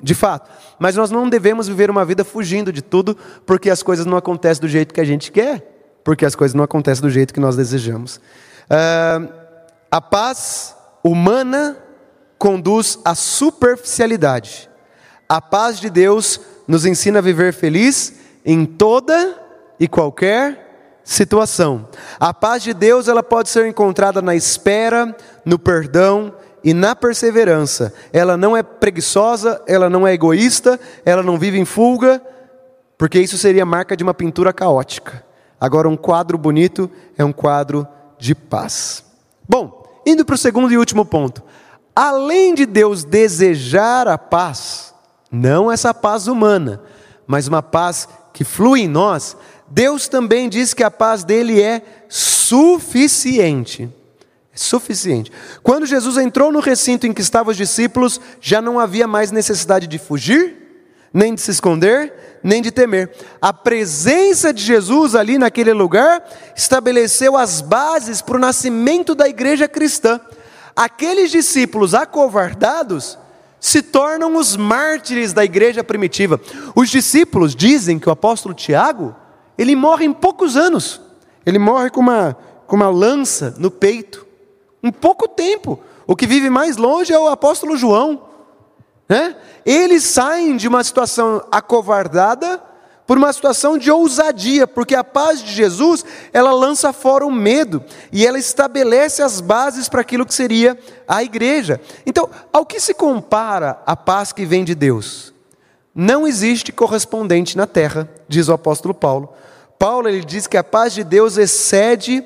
de 0.03 0.13
fato. 0.13 0.49
Mas 0.79 0.95
nós 0.95 1.09
não 1.11 1.29
devemos 1.29 1.67
viver 1.67 1.89
uma 1.89 2.05
vida 2.05 2.23
fugindo 2.23 2.71
de 2.71 2.81
tudo, 2.81 3.17
porque 3.45 3.69
as 3.69 3.81
coisas 3.81 4.05
não 4.05 4.17
acontecem 4.17 4.61
do 4.61 4.67
jeito 4.67 4.93
que 4.93 5.01
a 5.01 5.05
gente 5.05 5.31
quer, 5.31 5.99
porque 6.03 6.25
as 6.25 6.35
coisas 6.35 6.53
não 6.53 6.63
acontecem 6.63 7.01
do 7.01 7.09
jeito 7.09 7.33
que 7.33 7.39
nós 7.39 7.55
desejamos. 7.55 8.17
Uh, 8.17 9.27
a 9.89 10.01
paz 10.01 10.75
humana 11.03 11.77
conduz 12.37 12.99
à 13.03 13.15
superficialidade. 13.15 14.69
A 15.27 15.41
paz 15.41 15.79
de 15.79 15.89
Deus 15.89 16.39
nos 16.67 16.85
ensina 16.85 17.19
a 17.19 17.21
viver 17.21 17.53
feliz 17.53 18.13
em 18.45 18.65
toda 18.65 19.35
e 19.79 19.87
qualquer 19.87 20.99
situação. 21.03 21.87
A 22.19 22.33
paz 22.33 22.63
de 22.63 22.73
Deus 22.73 23.07
ela 23.07 23.23
pode 23.23 23.49
ser 23.49 23.65
encontrada 23.65 24.21
na 24.21 24.35
espera, 24.35 25.15
no 25.45 25.57
perdão 25.57 26.33
e 26.67 26.73
na 26.73 26.93
perseverança. 26.93 27.93
Ela 28.11 28.35
não 28.35 28.55
é 28.55 28.61
preguiçosa, 28.61 29.61
ela 29.65 29.89
não 29.89 30.05
é 30.05 30.13
egoísta, 30.13 30.77
ela 31.05 31.23
não 31.23 31.39
vive 31.39 31.57
em 31.57 31.63
fuga, 31.63 32.21
porque 32.97 33.21
isso 33.21 33.37
seria 33.37 33.65
marca 33.65 33.95
de 33.95 34.03
uma 34.03 34.13
pintura 34.13 34.51
caótica. 34.51 35.23
Agora, 35.61 35.87
um 35.87 35.95
quadro 35.95 36.37
bonito 36.37 36.91
é 37.17 37.23
um 37.23 37.31
quadro 37.31 37.87
de 38.19 38.35
paz. 38.35 39.01
Bom, 39.47 39.81
indo 40.05 40.25
para 40.25 40.35
o 40.35 40.37
segundo 40.37 40.73
e 40.73 40.77
último 40.77 41.05
ponto. 41.05 41.41
Além 41.95 42.53
de 42.53 42.65
Deus 42.65 43.05
desejar 43.05 44.05
a 44.05 44.17
paz, 44.17 44.93
não 45.31 45.71
essa 45.71 45.93
paz 45.93 46.27
humana, 46.27 46.81
mas 47.25 47.47
uma 47.47 47.63
paz 47.63 48.09
que 48.33 48.43
flui 48.43 48.81
em 48.81 48.89
nós, 48.89 49.37
Deus 49.69 50.09
também 50.09 50.49
diz 50.49 50.73
que 50.73 50.83
a 50.83 50.91
paz 50.91 51.23
dele 51.23 51.61
é 51.61 51.81
suficiente. 52.09 53.89
Suficiente. 54.57 55.31
Quando 55.61 55.85
Jesus 55.85 56.17
entrou 56.17 56.51
no 56.51 56.59
recinto 56.59 57.05
em 57.05 57.13
que 57.13 57.21
estavam 57.21 57.51
os 57.51 57.57
discípulos, 57.57 58.19
já 58.41 58.61
não 58.61 58.79
havia 58.79 59.07
mais 59.07 59.31
necessidade 59.31 59.85
de 59.85 59.99
fugir, 59.99 60.55
nem 61.13 61.35
de 61.35 61.41
se 61.41 61.51
esconder, 61.51 62.39
nem 62.43 62.61
de 62.61 62.71
temer. 62.71 63.11
A 63.41 63.53
presença 63.53 64.53
de 64.53 64.63
Jesus 64.63 65.15
ali 65.15 65.37
naquele 65.37 65.73
lugar 65.73 66.23
estabeleceu 66.55 67.37
as 67.37 67.61
bases 67.61 68.21
para 68.21 68.37
o 68.37 68.39
nascimento 68.39 69.13
da 69.13 69.27
igreja 69.27 69.67
cristã. 69.67 70.19
Aqueles 70.75 71.31
discípulos 71.31 71.93
acovardados 71.93 73.17
se 73.59 73.81
tornam 73.81 74.35
os 74.35 74.55
mártires 74.55 75.33
da 75.33 75.43
igreja 75.43 75.83
primitiva. 75.83 76.39
Os 76.75 76.89
discípulos 76.89 77.55
dizem 77.55 77.97
que 77.97 78.09
o 78.09 78.11
apóstolo 78.11 78.53
Tiago, 78.53 79.15
ele 79.57 79.75
morre 79.75 80.05
em 80.05 80.13
poucos 80.13 80.55
anos. 80.55 81.01
Ele 81.45 81.57
morre 81.57 81.89
com 81.89 82.01
uma, 82.01 82.37
com 82.67 82.75
uma 82.75 82.89
lança 82.89 83.55
no 83.57 83.71
peito. 83.71 84.26
Em 84.81 84.91
pouco 84.91 85.27
tempo. 85.27 85.79
O 86.05 86.15
que 86.15 86.27
vive 86.27 86.49
mais 86.49 86.77
longe 86.77 87.13
é 87.13 87.19
o 87.19 87.27
apóstolo 87.27 87.75
João. 87.75 88.21
Né? 89.09 89.35
Eles 89.65 90.03
saem 90.03 90.55
de 90.55 90.67
uma 90.67 90.83
situação 90.83 91.43
acovardada 91.51 92.61
por 93.05 93.17
uma 93.17 93.31
situação 93.31 93.77
de 93.77 93.89
ousadia, 93.89 94.67
porque 94.67 94.93
a 94.93 95.03
paz 95.03 95.41
de 95.41 95.53
Jesus, 95.53 96.03
ela 96.33 96.51
lança 96.51 96.91
fora 96.91 97.25
o 97.25 97.31
medo 97.31 97.81
e 98.11 98.27
ela 98.27 98.37
estabelece 98.37 99.23
as 99.23 99.39
bases 99.39 99.87
para 99.87 100.01
aquilo 100.01 100.25
que 100.25 100.33
seria 100.33 100.77
a 101.07 101.23
igreja. 101.23 101.79
Então, 102.05 102.29
ao 102.51 102.65
que 102.65 102.81
se 102.81 102.93
compara 102.93 103.81
a 103.85 103.95
paz 103.95 104.33
que 104.33 104.45
vem 104.45 104.65
de 104.65 104.75
Deus? 104.75 105.33
Não 105.95 106.27
existe 106.27 106.73
correspondente 106.73 107.57
na 107.57 107.65
terra, 107.65 108.09
diz 108.27 108.49
o 108.49 108.53
apóstolo 108.53 108.93
Paulo. 108.93 109.33
Paulo 109.79 110.09
ele 110.09 110.23
diz 110.23 110.45
que 110.45 110.57
a 110.57 110.63
paz 110.63 110.93
de 110.93 111.03
Deus 111.03 111.37
excede 111.37 112.23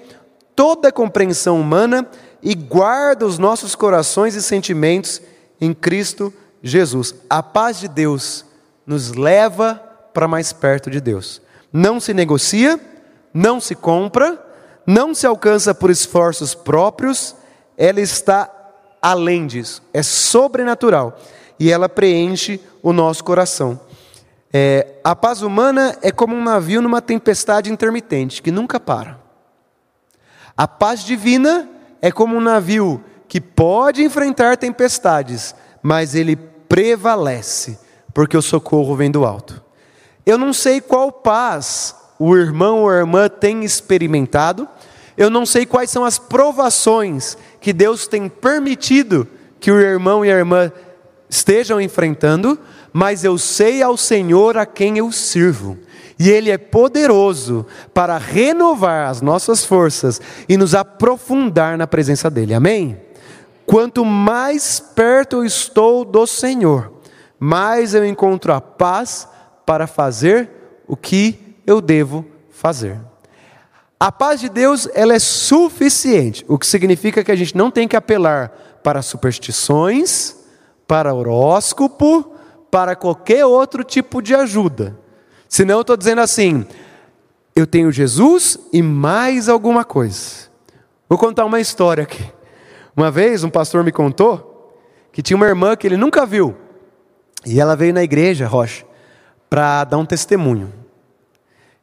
toda 0.55 0.89
a 0.89 0.91
compreensão 0.91 1.61
humana 1.61 2.07
e 2.41 2.55
guarda 2.55 3.25
os 3.25 3.37
nossos 3.37 3.75
corações 3.75 4.35
e 4.35 4.41
sentimentos 4.41 5.21
em 5.59 5.73
Cristo 5.73 6.33
Jesus. 6.61 7.13
A 7.29 7.43
paz 7.43 7.79
de 7.79 7.87
Deus 7.87 8.45
nos 8.85 9.13
leva 9.13 9.75
para 10.13 10.27
mais 10.27 10.51
perto 10.51 10.89
de 10.89 10.99
Deus. 10.99 11.41
Não 11.71 11.99
se 11.99 12.13
negocia, 12.13 12.79
não 13.33 13.61
se 13.61 13.75
compra, 13.75 14.43
não 14.85 15.13
se 15.13 15.25
alcança 15.25 15.73
por 15.73 15.89
esforços 15.89 16.53
próprios, 16.53 17.35
ela 17.77 18.01
está 18.01 18.49
além 19.01 19.47
disso, 19.47 19.81
é 19.93 20.03
sobrenatural 20.03 21.17
e 21.59 21.71
ela 21.71 21.87
preenche 21.87 22.59
o 22.81 22.91
nosso 22.91 23.23
coração. 23.23 23.79
É, 24.53 24.95
a 25.03 25.15
paz 25.15 25.41
humana 25.41 25.97
é 26.01 26.11
como 26.11 26.35
um 26.35 26.43
navio 26.43 26.81
numa 26.81 27.01
tempestade 27.01 27.71
intermitente 27.71 28.41
que 28.41 28.51
nunca 28.51 28.79
para. 28.79 29.19
A 30.57 30.67
paz 30.67 31.03
divina 31.03 31.69
é 32.01 32.11
como 32.11 32.35
um 32.35 32.41
navio 32.41 33.03
que 33.27 33.39
pode 33.39 34.03
enfrentar 34.03 34.57
tempestades, 34.57 35.55
mas 35.81 36.15
ele 36.15 36.35
prevalece, 36.35 37.79
porque 38.13 38.35
o 38.35 38.41
socorro 38.41 38.95
vem 38.95 39.11
do 39.11 39.25
alto. 39.25 39.61
Eu 40.25 40.37
não 40.37 40.51
sei 40.51 40.81
qual 40.81 41.11
paz 41.11 41.95
o 42.19 42.35
irmão 42.35 42.81
ou 42.81 42.89
a 42.89 42.97
irmã 42.97 43.29
tem 43.29 43.63
experimentado, 43.63 44.67
eu 45.17 45.29
não 45.29 45.45
sei 45.45 45.65
quais 45.65 45.89
são 45.89 46.03
as 46.03 46.17
provações 46.17 47.37
que 47.59 47.73
Deus 47.73 48.07
tem 48.07 48.27
permitido 48.27 49.27
que 49.59 49.71
o 49.71 49.79
irmão 49.79 50.25
e 50.25 50.31
a 50.31 50.37
irmã 50.37 50.71
estejam 51.29 51.79
enfrentando, 51.79 52.59
mas 52.91 53.23
eu 53.23 53.37
sei 53.37 53.81
ao 53.81 53.95
Senhor 53.95 54.57
a 54.57 54.65
quem 54.65 54.97
eu 54.97 55.11
sirvo. 55.11 55.77
E 56.21 56.29
Ele 56.29 56.51
é 56.51 56.57
poderoso 56.59 57.65
para 57.95 58.15
renovar 58.15 59.09
as 59.09 59.23
nossas 59.23 59.65
forças 59.65 60.21
e 60.47 60.55
nos 60.55 60.75
aprofundar 60.75 61.75
na 61.79 61.87
presença 61.87 62.29
dEle. 62.29 62.53
Amém? 62.53 62.95
Quanto 63.65 64.05
mais 64.05 64.79
perto 64.79 65.37
eu 65.37 65.45
estou 65.45 66.05
do 66.05 66.27
Senhor, 66.27 66.93
mais 67.39 67.95
eu 67.95 68.05
encontro 68.05 68.53
a 68.53 68.61
paz 68.61 69.27
para 69.65 69.87
fazer 69.87 70.47
o 70.87 70.95
que 70.95 71.57
eu 71.65 71.81
devo 71.81 72.23
fazer. 72.51 72.99
A 73.99 74.11
paz 74.11 74.39
de 74.39 74.47
Deus, 74.47 74.87
ela 74.93 75.15
é 75.15 75.19
suficiente, 75.19 76.45
o 76.47 76.59
que 76.59 76.67
significa 76.67 77.23
que 77.23 77.31
a 77.31 77.35
gente 77.35 77.57
não 77.57 77.71
tem 77.71 77.87
que 77.87 77.95
apelar 77.95 78.79
para 78.83 79.01
superstições, 79.01 80.35
para 80.87 81.15
horóscopo, 81.15 82.31
para 82.69 82.95
qualquer 82.95 83.43
outro 83.43 83.83
tipo 83.83 84.21
de 84.21 84.35
ajuda. 84.35 85.01
Senão 85.51 85.75
eu 85.75 85.81
estou 85.81 85.97
dizendo 85.97 86.21
assim, 86.21 86.65
eu 87.53 87.67
tenho 87.67 87.91
Jesus 87.91 88.57
e 88.71 88.81
mais 88.81 89.49
alguma 89.49 89.83
coisa. 89.83 90.49
Vou 91.09 91.19
contar 91.19 91.43
uma 91.43 91.59
história 91.59 92.05
aqui. 92.05 92.23
Uma 92.95 93.11
vez 93.11 93.43
um 93.43 93.49
pastor 93.49 93.83
me 93.83 93.91
contou 93.91 94.79
que 95.11 95.21
tinha 95.21 95.35
uma 95.35 95.45
irmã 95.45 95.75
que 95.75 95.85
ele 95.85 95.97
nunca 95.97 96.25
viu. 96.25 96.55
E 97.45 97.59
ela 97.59 97.75
veio 97.75 97.93
na 97.93 98.01
igreja, 98.01 98.47
Rocha, 98.47 98.85
para 99.49 99.83
dar 99.83 99.97
um 99.97 100.05
testemunho. 100.05 100.71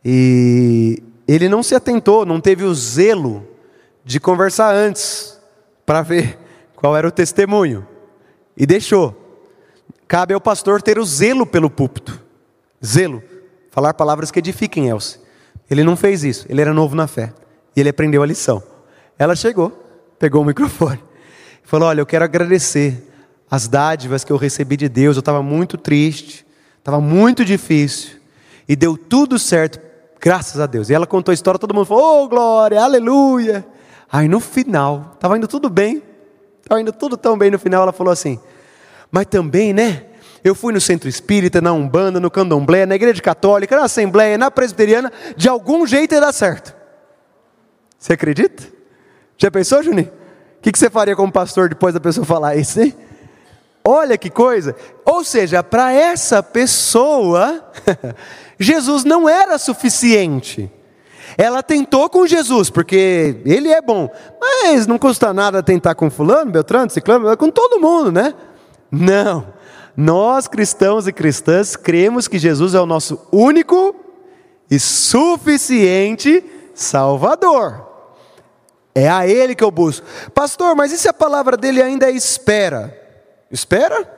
E 0.03 1.03
ele 1.29 1.47
não 1.47 1.63
se 1.63 1.75
atentou, 1.75 2.25
não 2.25 2.41
teve 2.41 2.65
o 2.65 2.75
zelo 2.75 3.47
de 4.03 4.19
conversar 4.19 4.75
antes 4.75 5.39
para 5.85 6.01
ver 6.01 6.39
qual 6.75 6.97
era 6.97 7.07
o 7.07 7.13
testemunho. 7.13 7.87
E 8.57 8.65
deixou. 8.65 9.15
Cabe 10.09 10.33
ao 10.33 10.41
pastor 10.41 10.81
ter 10.81 10.99
o 10.99 11.05
zelo 11.05 11.45
pelo 11.45 11.69
púlpito. 11.69 12.19
Zelo. 12.83 13.23
Falar 13.79 13.95
palavras 13.95 14.33
que 14.33 14.41
edifiquem, 14.41 14.89
Elcio. 14.89 15.21
Ele 15.71 15.85
não 15.85 15.95
fez 15.95 16.25
isso, 16.25 16.45
ele 16.49 16.61
era 16.61 16.75
novo 16.75 16.97
na 16.97 17.07
fé. 17.07 17.33
E 17.77 17.79
ele 17.79 17.89
aprendeu 17.89 18.25
a 18.25 18.27
lição. 18.27 18.61
Ela 19.17 19.37
chegou, 19.37 19.71
pegou 20.19 20.43
o 20.43 20.45
microfone 20.45 20.99
falou: 21.63 21.89
Olha, 21.89 22.01
eu 22.01 22.07
quero 22.07 22.25
agradecer 22.25 23.09
as 23.49 23.69
dádivas 23.69 24.25
que 24.25 24.33
eu 24.33 24.37
recebi 24.37 24.77
de 24.77 24.89
Deus. 24.89 25.15
Eu 25.15 25.21
estava 25.21 25.45
muito 25.45 25.79
triste, 25.79 26.45
estava 26.77 27.01
muito 27.01 27.45
difícil. 27.45 28.17
E 28.69 28.75
deu 28.75 28.97
tudo 28.97 29.39
certo, 29.39 29.79
graças 30.21 30.61
a 30.61 30.67
Deus. 30.67 30.91
E 30.91 30.95
ela 30.95 31.07
contou 31.07 31.31
a 31.31 31.35
história, 31.35 31.57
todo 31.57 31.73
mundo 31.73 31.87
falou: 31.87 32.25
Oh, 32.25 32.29
glória, 32.29 32.83
aleluia. 32.83 33.65
Aí 34.11 34.27
no 34.27 34.41
final, 34.41 35.13
estava 35.15 35.37
indo 35.37 35.47
tudo 35.47 35.71
bem, 35.71 36.03
estava 36.61 36.81
indo 36.81 36.93
tudo 36.93 37.17
tão 37.17 37.39
bem. 37.39 37.49
No 37.49 37.61
final, 37.61 37.83
ela 37.83 37.93
falou 37.93 38.13
assim: 38.13 38.41
Mas 39.09 39.27
também, 39.27 39.73
né? 39.73 40.08
Eu 40.43 40.55
fui 40.55 40.73
no 40.73 40.81
centro 40.81 41.09
espírita, 41.09 41.61
na 41.61 41.73
Umbanda, 41.73 42.21
no 42.21 42.31
Candomblé, 42.31 42.87
na 42.87 42.95
igreja 42.95 43.21
católica, 43.21 43.77
na 43.77 43.85
Assembleia, 43.85 44.39
na 44.39 44.51
Presbiteriana, 44.51 45.13
de 45.37 45.49
algum 45.49 45.87
jeito 45.87 46.15
ia 46.15 46.21
dar 46.21 46.33
certo. 46.33 46.75
Você 47.99 48.13
acredita? 48.13 48.63
Já 49.37 49.51
pensou, 49.51 49.83
Juninho? 49.83 50.11
O 50.59 50.61
que, 50.61 50.77
você 50.77 50.91
faria 50.91 51.17
como 51.17 51.33
pastor 51.33 51.69
depois 51.69 51.95
da 51.95 52.01
pessoa 52.01 52.27
falar 52.27 52.57
isso, 52.57 52.81
hein? 52.81 52.95
Olha 53.85 54.19
que 54.19 54.29
coisa. 54.29 54.75
Ou 55.05 55.25
seja, 55.25 55.63
para 55.63 55.93
essa 55.93 56.43
pessoa, 56.43 57.65
Jesus 58.59 59.05
não 59.05 59.29
era 59.29 59.57
suficiente. 59.59 60.71
Ela 61.37 61.63
tentou 61.63 62.09
com 62.11 62.27
Jesus, 62.27 62.71
porque 62.71 63.37
ele 63.45 63.69
é 63.69 63.81
bom. 63.81 64.11
Mas 64.41 64.87
não 64.87 64.99
custa 64.99 65.33
nada 65.33 65.63
tentar 65.63 65.95
com 65.95 66.11
fulano, 66.11 66.51
Beltrano, 66.51 66.91
Ciclano, 66.91 67.37
com 67.37 67.51
todo 67.51 67.81
mundo, 67.81 68.11
né? 68.11 68.35
Não. 68.91 69.47
Nós, 70.01 70.47
cristãos 70.47 71.09
e 71.09 71.13
cristãs, 71.13 71.75
cremos 71.75 72.29
que 72.29 72.39
Jesus 72.39 72.73
é 72.73 72.81
o 72.81 72.87
nosso 72.87 73.21
único 73.33 73.97
e 74.71 74.79
suficiente 74.79 76.45
Salvador. 76.73 77.85
É 78.95 79.09
a 79.09 79.27
Ele 79.27 79.57
que 79.57 79.65
eu 79.65 79.73
busco. 79.73 80.07
Pastor, 80.33 80.77
mas 80.77 80.93
e 80.93 80.99
se 80.99 81.09
a 81.09 81.13
palavra 81.13 81.57
dele 81.57 81.83
ainda 81.83 82.09
é 82.09 82.13
espera? 82.13 82.97
Espera? 83.51 84.09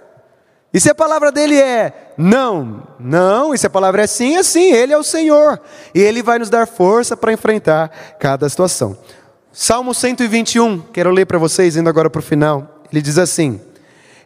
E 0.70 0.78
se 0.78 0.90
a 0.90 0.94
palavra 0.94 1.32
dele 1.32 1.58
é 1.58 2.12
não? 2.18 2.86
Não. 2.98 3.54
E 3.54 3.58
se 3.58 3.66
a 3.66 3.70
palavra 3.70 4.02
é 4.02 4.06
sim, 4.06 4.36
é 4.36 4.42
sim. 4.42 4.74
Ele 4.74 4.92
é 4.92 4.98
o 4.98 5.02
Senhor. 5.02 5.58
E 5.94 5.98
Ele 5.98 6.22
vai 6.22 6.38
nos 6.38 6.50
dar 6.50 6.66
força 6.66 7.16
para 7.16 7.32
enfrentar 7.32 7.88
cada 8.18 8.46
situação. 8.50 8.98
Salmo 9.50 9.94
121, 9.94 10.80
quero 10.92 11.10
ler 11.10 11.24
para 11.24 11.38
vocês, 11.38 11.74
indo 11.74 11.88
agora 11.88 12.10
para 12.10 12.18
o 12.18 12.22
final. 12.22 12.82
Ele 12.92 13.00
diz 13.00 13.16
assim: 13.16 13.58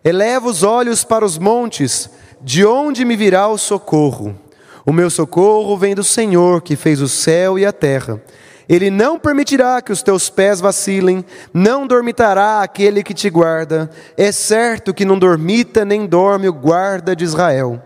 Eleva 0.05 0.49
os 0.49 0.62
olhos 0.62 1.03
para 1.03 1.25
os 1.25 1.38
montes, 1.38 2.11
de 2.43 2.62
onde 2.67 3.07
me 3.07 3.17
virá 3.17 3.49
o 3.49 3.57
socorro? 3.57 4.38
O 4.85 4.93
meu 4.93 5.09
socorro 5.09 5.79
vem 5.79 5.95
do 5.95 6.05
Senhor, 6.05 6.61
que 6.61 6.77
fez 6.77 7.01
o 7.01 7.09
céu 7.09 7.59
e 7.59 7.64
a 7.64 7.73
terra. 7.73 8.23
Ele 8.69 8.90
não 8.90 9.19
permitirá 9.19 9.81
que 9.81 9.93
os 9.93 10.03
teus 10.03 10.29
pés 10.29 10.61
vacilem, 10.61 11.25
não 11.55 11.87
dormitará 11.87 12.61
aquele 12.61 13.03
que 13.03 13.14
te 13.14 13.31
guarda. 13.31 13.90
É 14.14 14.31
certo 14.31 14.93
que 14.93 15.07
não 15.07 15.19
dormita 15.19 15.87
nem 15.87 16.07
dorme 16.07 16.51
o 16.51 16.53
guarda 16.53 17.17
de 17.17 17.25
Israel. 17.25 17.83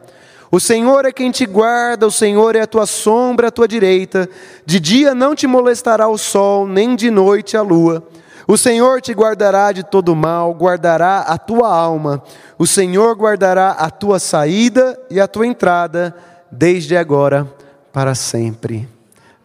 O 0.51 0.59
Senhor 0.59 1.05
é 1.05 1.13
quem 1.13 1.31
te 1.31 1.47
guarda, 1.47 2.05
o 2.05 2.11
Senhor 2.11 2.57
é 2.57 2.63
a 2.63 2.67
tua 2.67 2.87
sombra 2.87 3.47
à 3.47 3.51
tua 3.51 3.69
direita. 3.69 4.29
De 4.67 4.81
dia 4.81 5.15
não 5.15 5.37
te 5.37 5.47
molestará 5.47 6.09
o 6.09 6.19
sol, 6.19 6.67
nem 6.67 6.97
de 6.97 7.13
noite 7.13 7.57
a 7.57 7.63
lua. 7.63 8.03
O 8.51 8.57
Senhor 8.57 9.03
te 9.03 9.13
guardará 9.13 9.73
de 9.73 9.83
todo 9.83 10.17
mal, 10.17 10.55
guardará 10.55 11.19
a 11.19 11.37
tua 11.37 11.69
alma. 11.69 12.23
O 12.59 12.67
Senhor 12.67 13.15
guardará 13.15 13.73
a 13.73 13.91
tua 13.91 14.19
saída 14.19 14.99
e 15.11 15.21
a 15.21 15.29
tua 15.29 15.47
entrada, 15.47 16.17
desde 16.51 16.97
agora 16.97 17.47
para 17.93 18.15
sempre. 18.15 18.89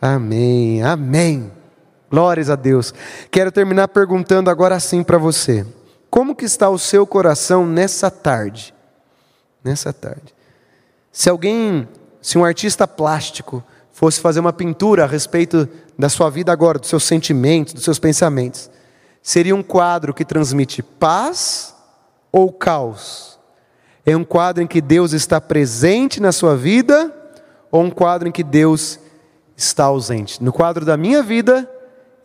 Amém, 0.02 0.82
amém. 0.84 1.52
Glórias 2.10 2.50
a 2.50 2.56
Deus. 2.56 2.94
Quero 3.30 3.52
terminar 3.52 3.90
perguntando 3.90 4.50
agora 4.50 4.80
sim 4.80 5.04
para 5.04 5.18
você. 5.18 5.66
Como 6.10 6.34
que 6.34 6.46
está 6.46 6.70
o 6.70 6.80
seu 6.80 7.06
coração 7.06 7.66
nessa 7.66 8.10
tarde? 8.10 8.74
Nessa 9.62 9.92
tarde. 9.92 10.34
Se 11.12 11.30
alguém, 11.30 11.90
se 12.22 12.38
um 12.38 12.46
artista 12.46 12.88
plástico 12.88 13.62
fosse 13.92 14.22
fazer 14.22 14.40
uma 14.40 14.54
pintura 14.54 15.04
a 15.04 15.08
respeito 15.08 15.68
da 16.00 16.08
sua 16.08 16.30
vida 16.30 16.54
agora, 16.54 16.80
dos 16.80 16.88
seus 16.88 17.04
sentimentos, 17.04 17.74
dos 17.74 17.84
seus 17.84 18.00
pensamentos, 18.00 18.72
Seria 19.24 19.56
um 19.56 19.64
quadro 19.64 20.14
que 20.14 20.26
transmite 20.26 20.84
paz 20.84 21.74
ou 22.30 22.52
caos? 22.52 23.40
É 24.06 24.18
um 24.18 24.24
quadro 24.26 24.62
em 24.62 24.68
que 24.68 24.82
Deus 24.82 25.14
está 25.14 25.40
presente 25.40 26.20
na 26.20 26.34
sua 26.34 26.58
vida 26.58 27.10
ou 27.72 27.84
um 27.84 27.90
quadro 27.90 28.28
em 28.28 28.34
que 28.34 28.44
Deus 28.44 29.00
está 29.56 29.86
ausente? 29.86 30.44
No 30.44 30.52
quadro 30.52 30.84
da 30.84 30.98
minha 30.98 31.24
vida 31.24 31.70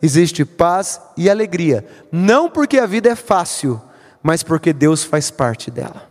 existe 0.01 0.43
paz 0.43 0.99
e 1.15 1.29
alegria, 1.29 1.87
não 2.11 2.49
porque 2.49 2.77
a 2.77 2.85
vida 2.85 3.09
é 3.09 3.15
fácil, 3.15 3.81
mas 4.21 4.43
porque 4.43 4.73
Deus 4.73 5.01
faz 5.01 5.31
parte 5.31 5.71
dela. 5.71 6.03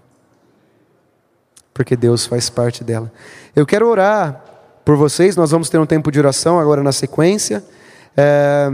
Porque 1.75 1.97
Deus 1.97 2.25
faz 2.25 2.49
parte 2.49 2.83
dela. 2.83 3.13
Eu 3.55 3.67
quero 3.67 3.87
orar 3.87 4.43
por 4.87 4.97
vocês, 4.97 5.37
nós 5.37 5.51
vamos 5.51 5.69
ter 5.69 5.77
um 5.77 5.87
tempo 5.87 6.11
de 6.11 6.19
oração 6.19 6.59
agora 6.59 6.83
na 6.83 6.93
sequência. 6.93 7.63
É 8.17 8.71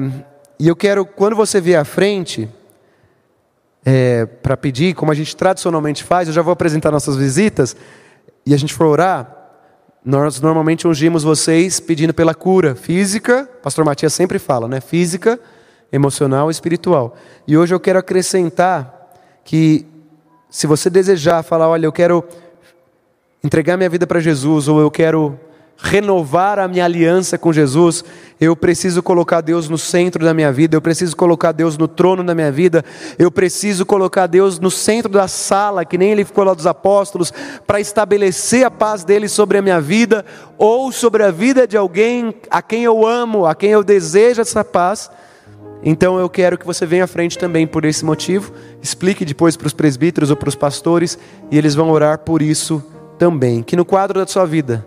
e 0.58 0.68
eu 0.68 0.76
quero, 0.76 1.04
quando 1.04 1.34
você 1.34 1.60
vier 1.60 1.80
à 1.80 1.84
frente, 1.84 2.48
é, 3.84 4.24
para 4.24 4.56
pedir, 4.56 4.94
como 4.94 5.10
a 5.12 5.14
gente 5.14 5.36
tradicionalmente 5.36 6.02
faz, 6.02 6.28
eu 6.28 6.34
já 6.34 6.42
vou 6.42 6.52
apresentar 6.52 6.90
nossas 6.90 7.16
visitas, 7.16 7.76
e 8.46 8.54
a 8.54 8.56
gente 8.56 8.72
for 8.72 8.86
orar, 8.86 9.44
nós 10.04 10.40
normalmente 10.40 10.86
ungimos 10.86 11.24
vocês 11.24 11.80
pedindo 11.80 12.12
pela 12.12 12.34
cura 12.34 12.74
física, 12.74 13.48
pastor 13.62 13.84
Matias 13.84 14.12
sempre 14.12 14.38
fala, 14.38 14.68
né? 14.68 14.80
Física, 14.80 15.40
emocional 15.90 16.50
e 16.50 16.52
espiritual. 16.52 17.16
E 17.46 17.56
hoje 17.56 17.74
eu 17.74 17.80
quero 17.80 17.98
acrescentar 17.98 19.12
que, 19.44 19.86
se 20.50 20.66
você 20.66 20.90
desejar 20.90 21.42
falar, 21.42 21.68
olha, 21.68 21.86
eu 21.86 21.92
quero 21.92 22.22
entregar 23.42 23.76
minha 23.76 23.88
vida 23.88 24.06
para 24.06 24.20
Jesus, 24.20 24.68
ou 24.68 24.80
eu 24.80 24.90
quero 24.90 25.38
renovar 25.76 26.58
a 26.58 26.68
minha 26.68 26.84
aliança 26.84 27.36
com 27.36 27.52
Jesus, 27.52 28.04
eu 28.40 28.56
preciso 28.56 29.02
colocar 29.02 29.40
Deus 29.40 29.68
no 29.68 29.78
centro 29.78 30.24
da 30.24 30.34
minha 30.34 30.52
vida, 30.52 30.76
eu 30.76 30.80
preciso 30.80 31.16
colocar 31.16 31.52
Deus 31.52 31.76
no 31.76 31.86
trono 31.86 32.22
da 32.22 32.34
minha 32.34 32.50
vida, 32.50 32.84
eu 33.18 33.30
preciso 33.30 33.84
colocar 33.84 34.26
Deus 34.26 34.58
no 34.58 34.70
centro 34.70 35.10
da 35.10 35.28
sala, 35.28 35.84
que 35.84 35.98
nem 35.98 36.12
ele 36.12 36.24
ficou 36.24 36.44
lá 36.44 36.54
dos 36.54 36.66
apóstolos, 36.66 37.32
para 37.66 37.80
estabelecer 37.80 38.64
a 38.64 38.70
paz 38.70 39.04
dele 39.04 39.28
sobre 39.28 39.58
a 39.58 39.62
minha 39.62 39.80
vida, 39.80 40.24
ou 40.58 40.90
sobre 40.92 41.22
a 41.22 41.30
vida 41.30 41.66
de 41.66 41.76
alguém 41.76 42.34
a 42.50 42.62
quem 42.62 42.84
eu 42.84 43.06
amo, 43.06 43.46
a 43.46 43.54
quem 43.54 43.70
eu 43.70 43.84
desejo 43.84 44.40
essa 44.40 44.64
paz. 44.64 45.10
Então 45.82 46.18
eu 46.18 46.30
quero 46.30 46.56
que 46.56 46.64
você 46.64 46.86
venha 46.86 47.04
à 47.04 47.06
frente 47.06 47.36
também 47.36 47.66
por 47.66 47.84
esse 47.84 48.04
motivo, 48.04 48.52
explique 48.82 49.24
depois 49.24 49.56
para 49.56 49.66
os 49.66 49.74
presbíteros 49.74 50.30
ou 50.30 50.36
para 50.36 50.48
os 50.48 50.54
pastores, 50.54 51.18
e 51.50 51.58
eles 51.58 51.74
vão 51.74 51.90
orar 51.90 52.18
por 52.20 52.40
isso 52.40 52.82
também. 53.18 53.62
Que 53.62 53.76
no 53.76 53.84
quadro 53.84 54.18
da 54.18 54.26
sua 54.26 54.46
vida, 54.46 54.86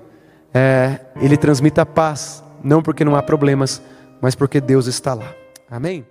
é, 0.58 1.00
ele 1.22 1.38
transmita 1.38 1.86
paz, 1.86 2.44
não 2.64 2.82
porque 2.82 3.06
não 3.06 3.16
há 3.16 3.22
problemas, 3.22 3.82
mas 4.20 4.34
porque 4.34 4.60
Deus 4.60 4.88
está 4.88 5.14
lá. 5.14 5.32
Amém? 5.70 6.06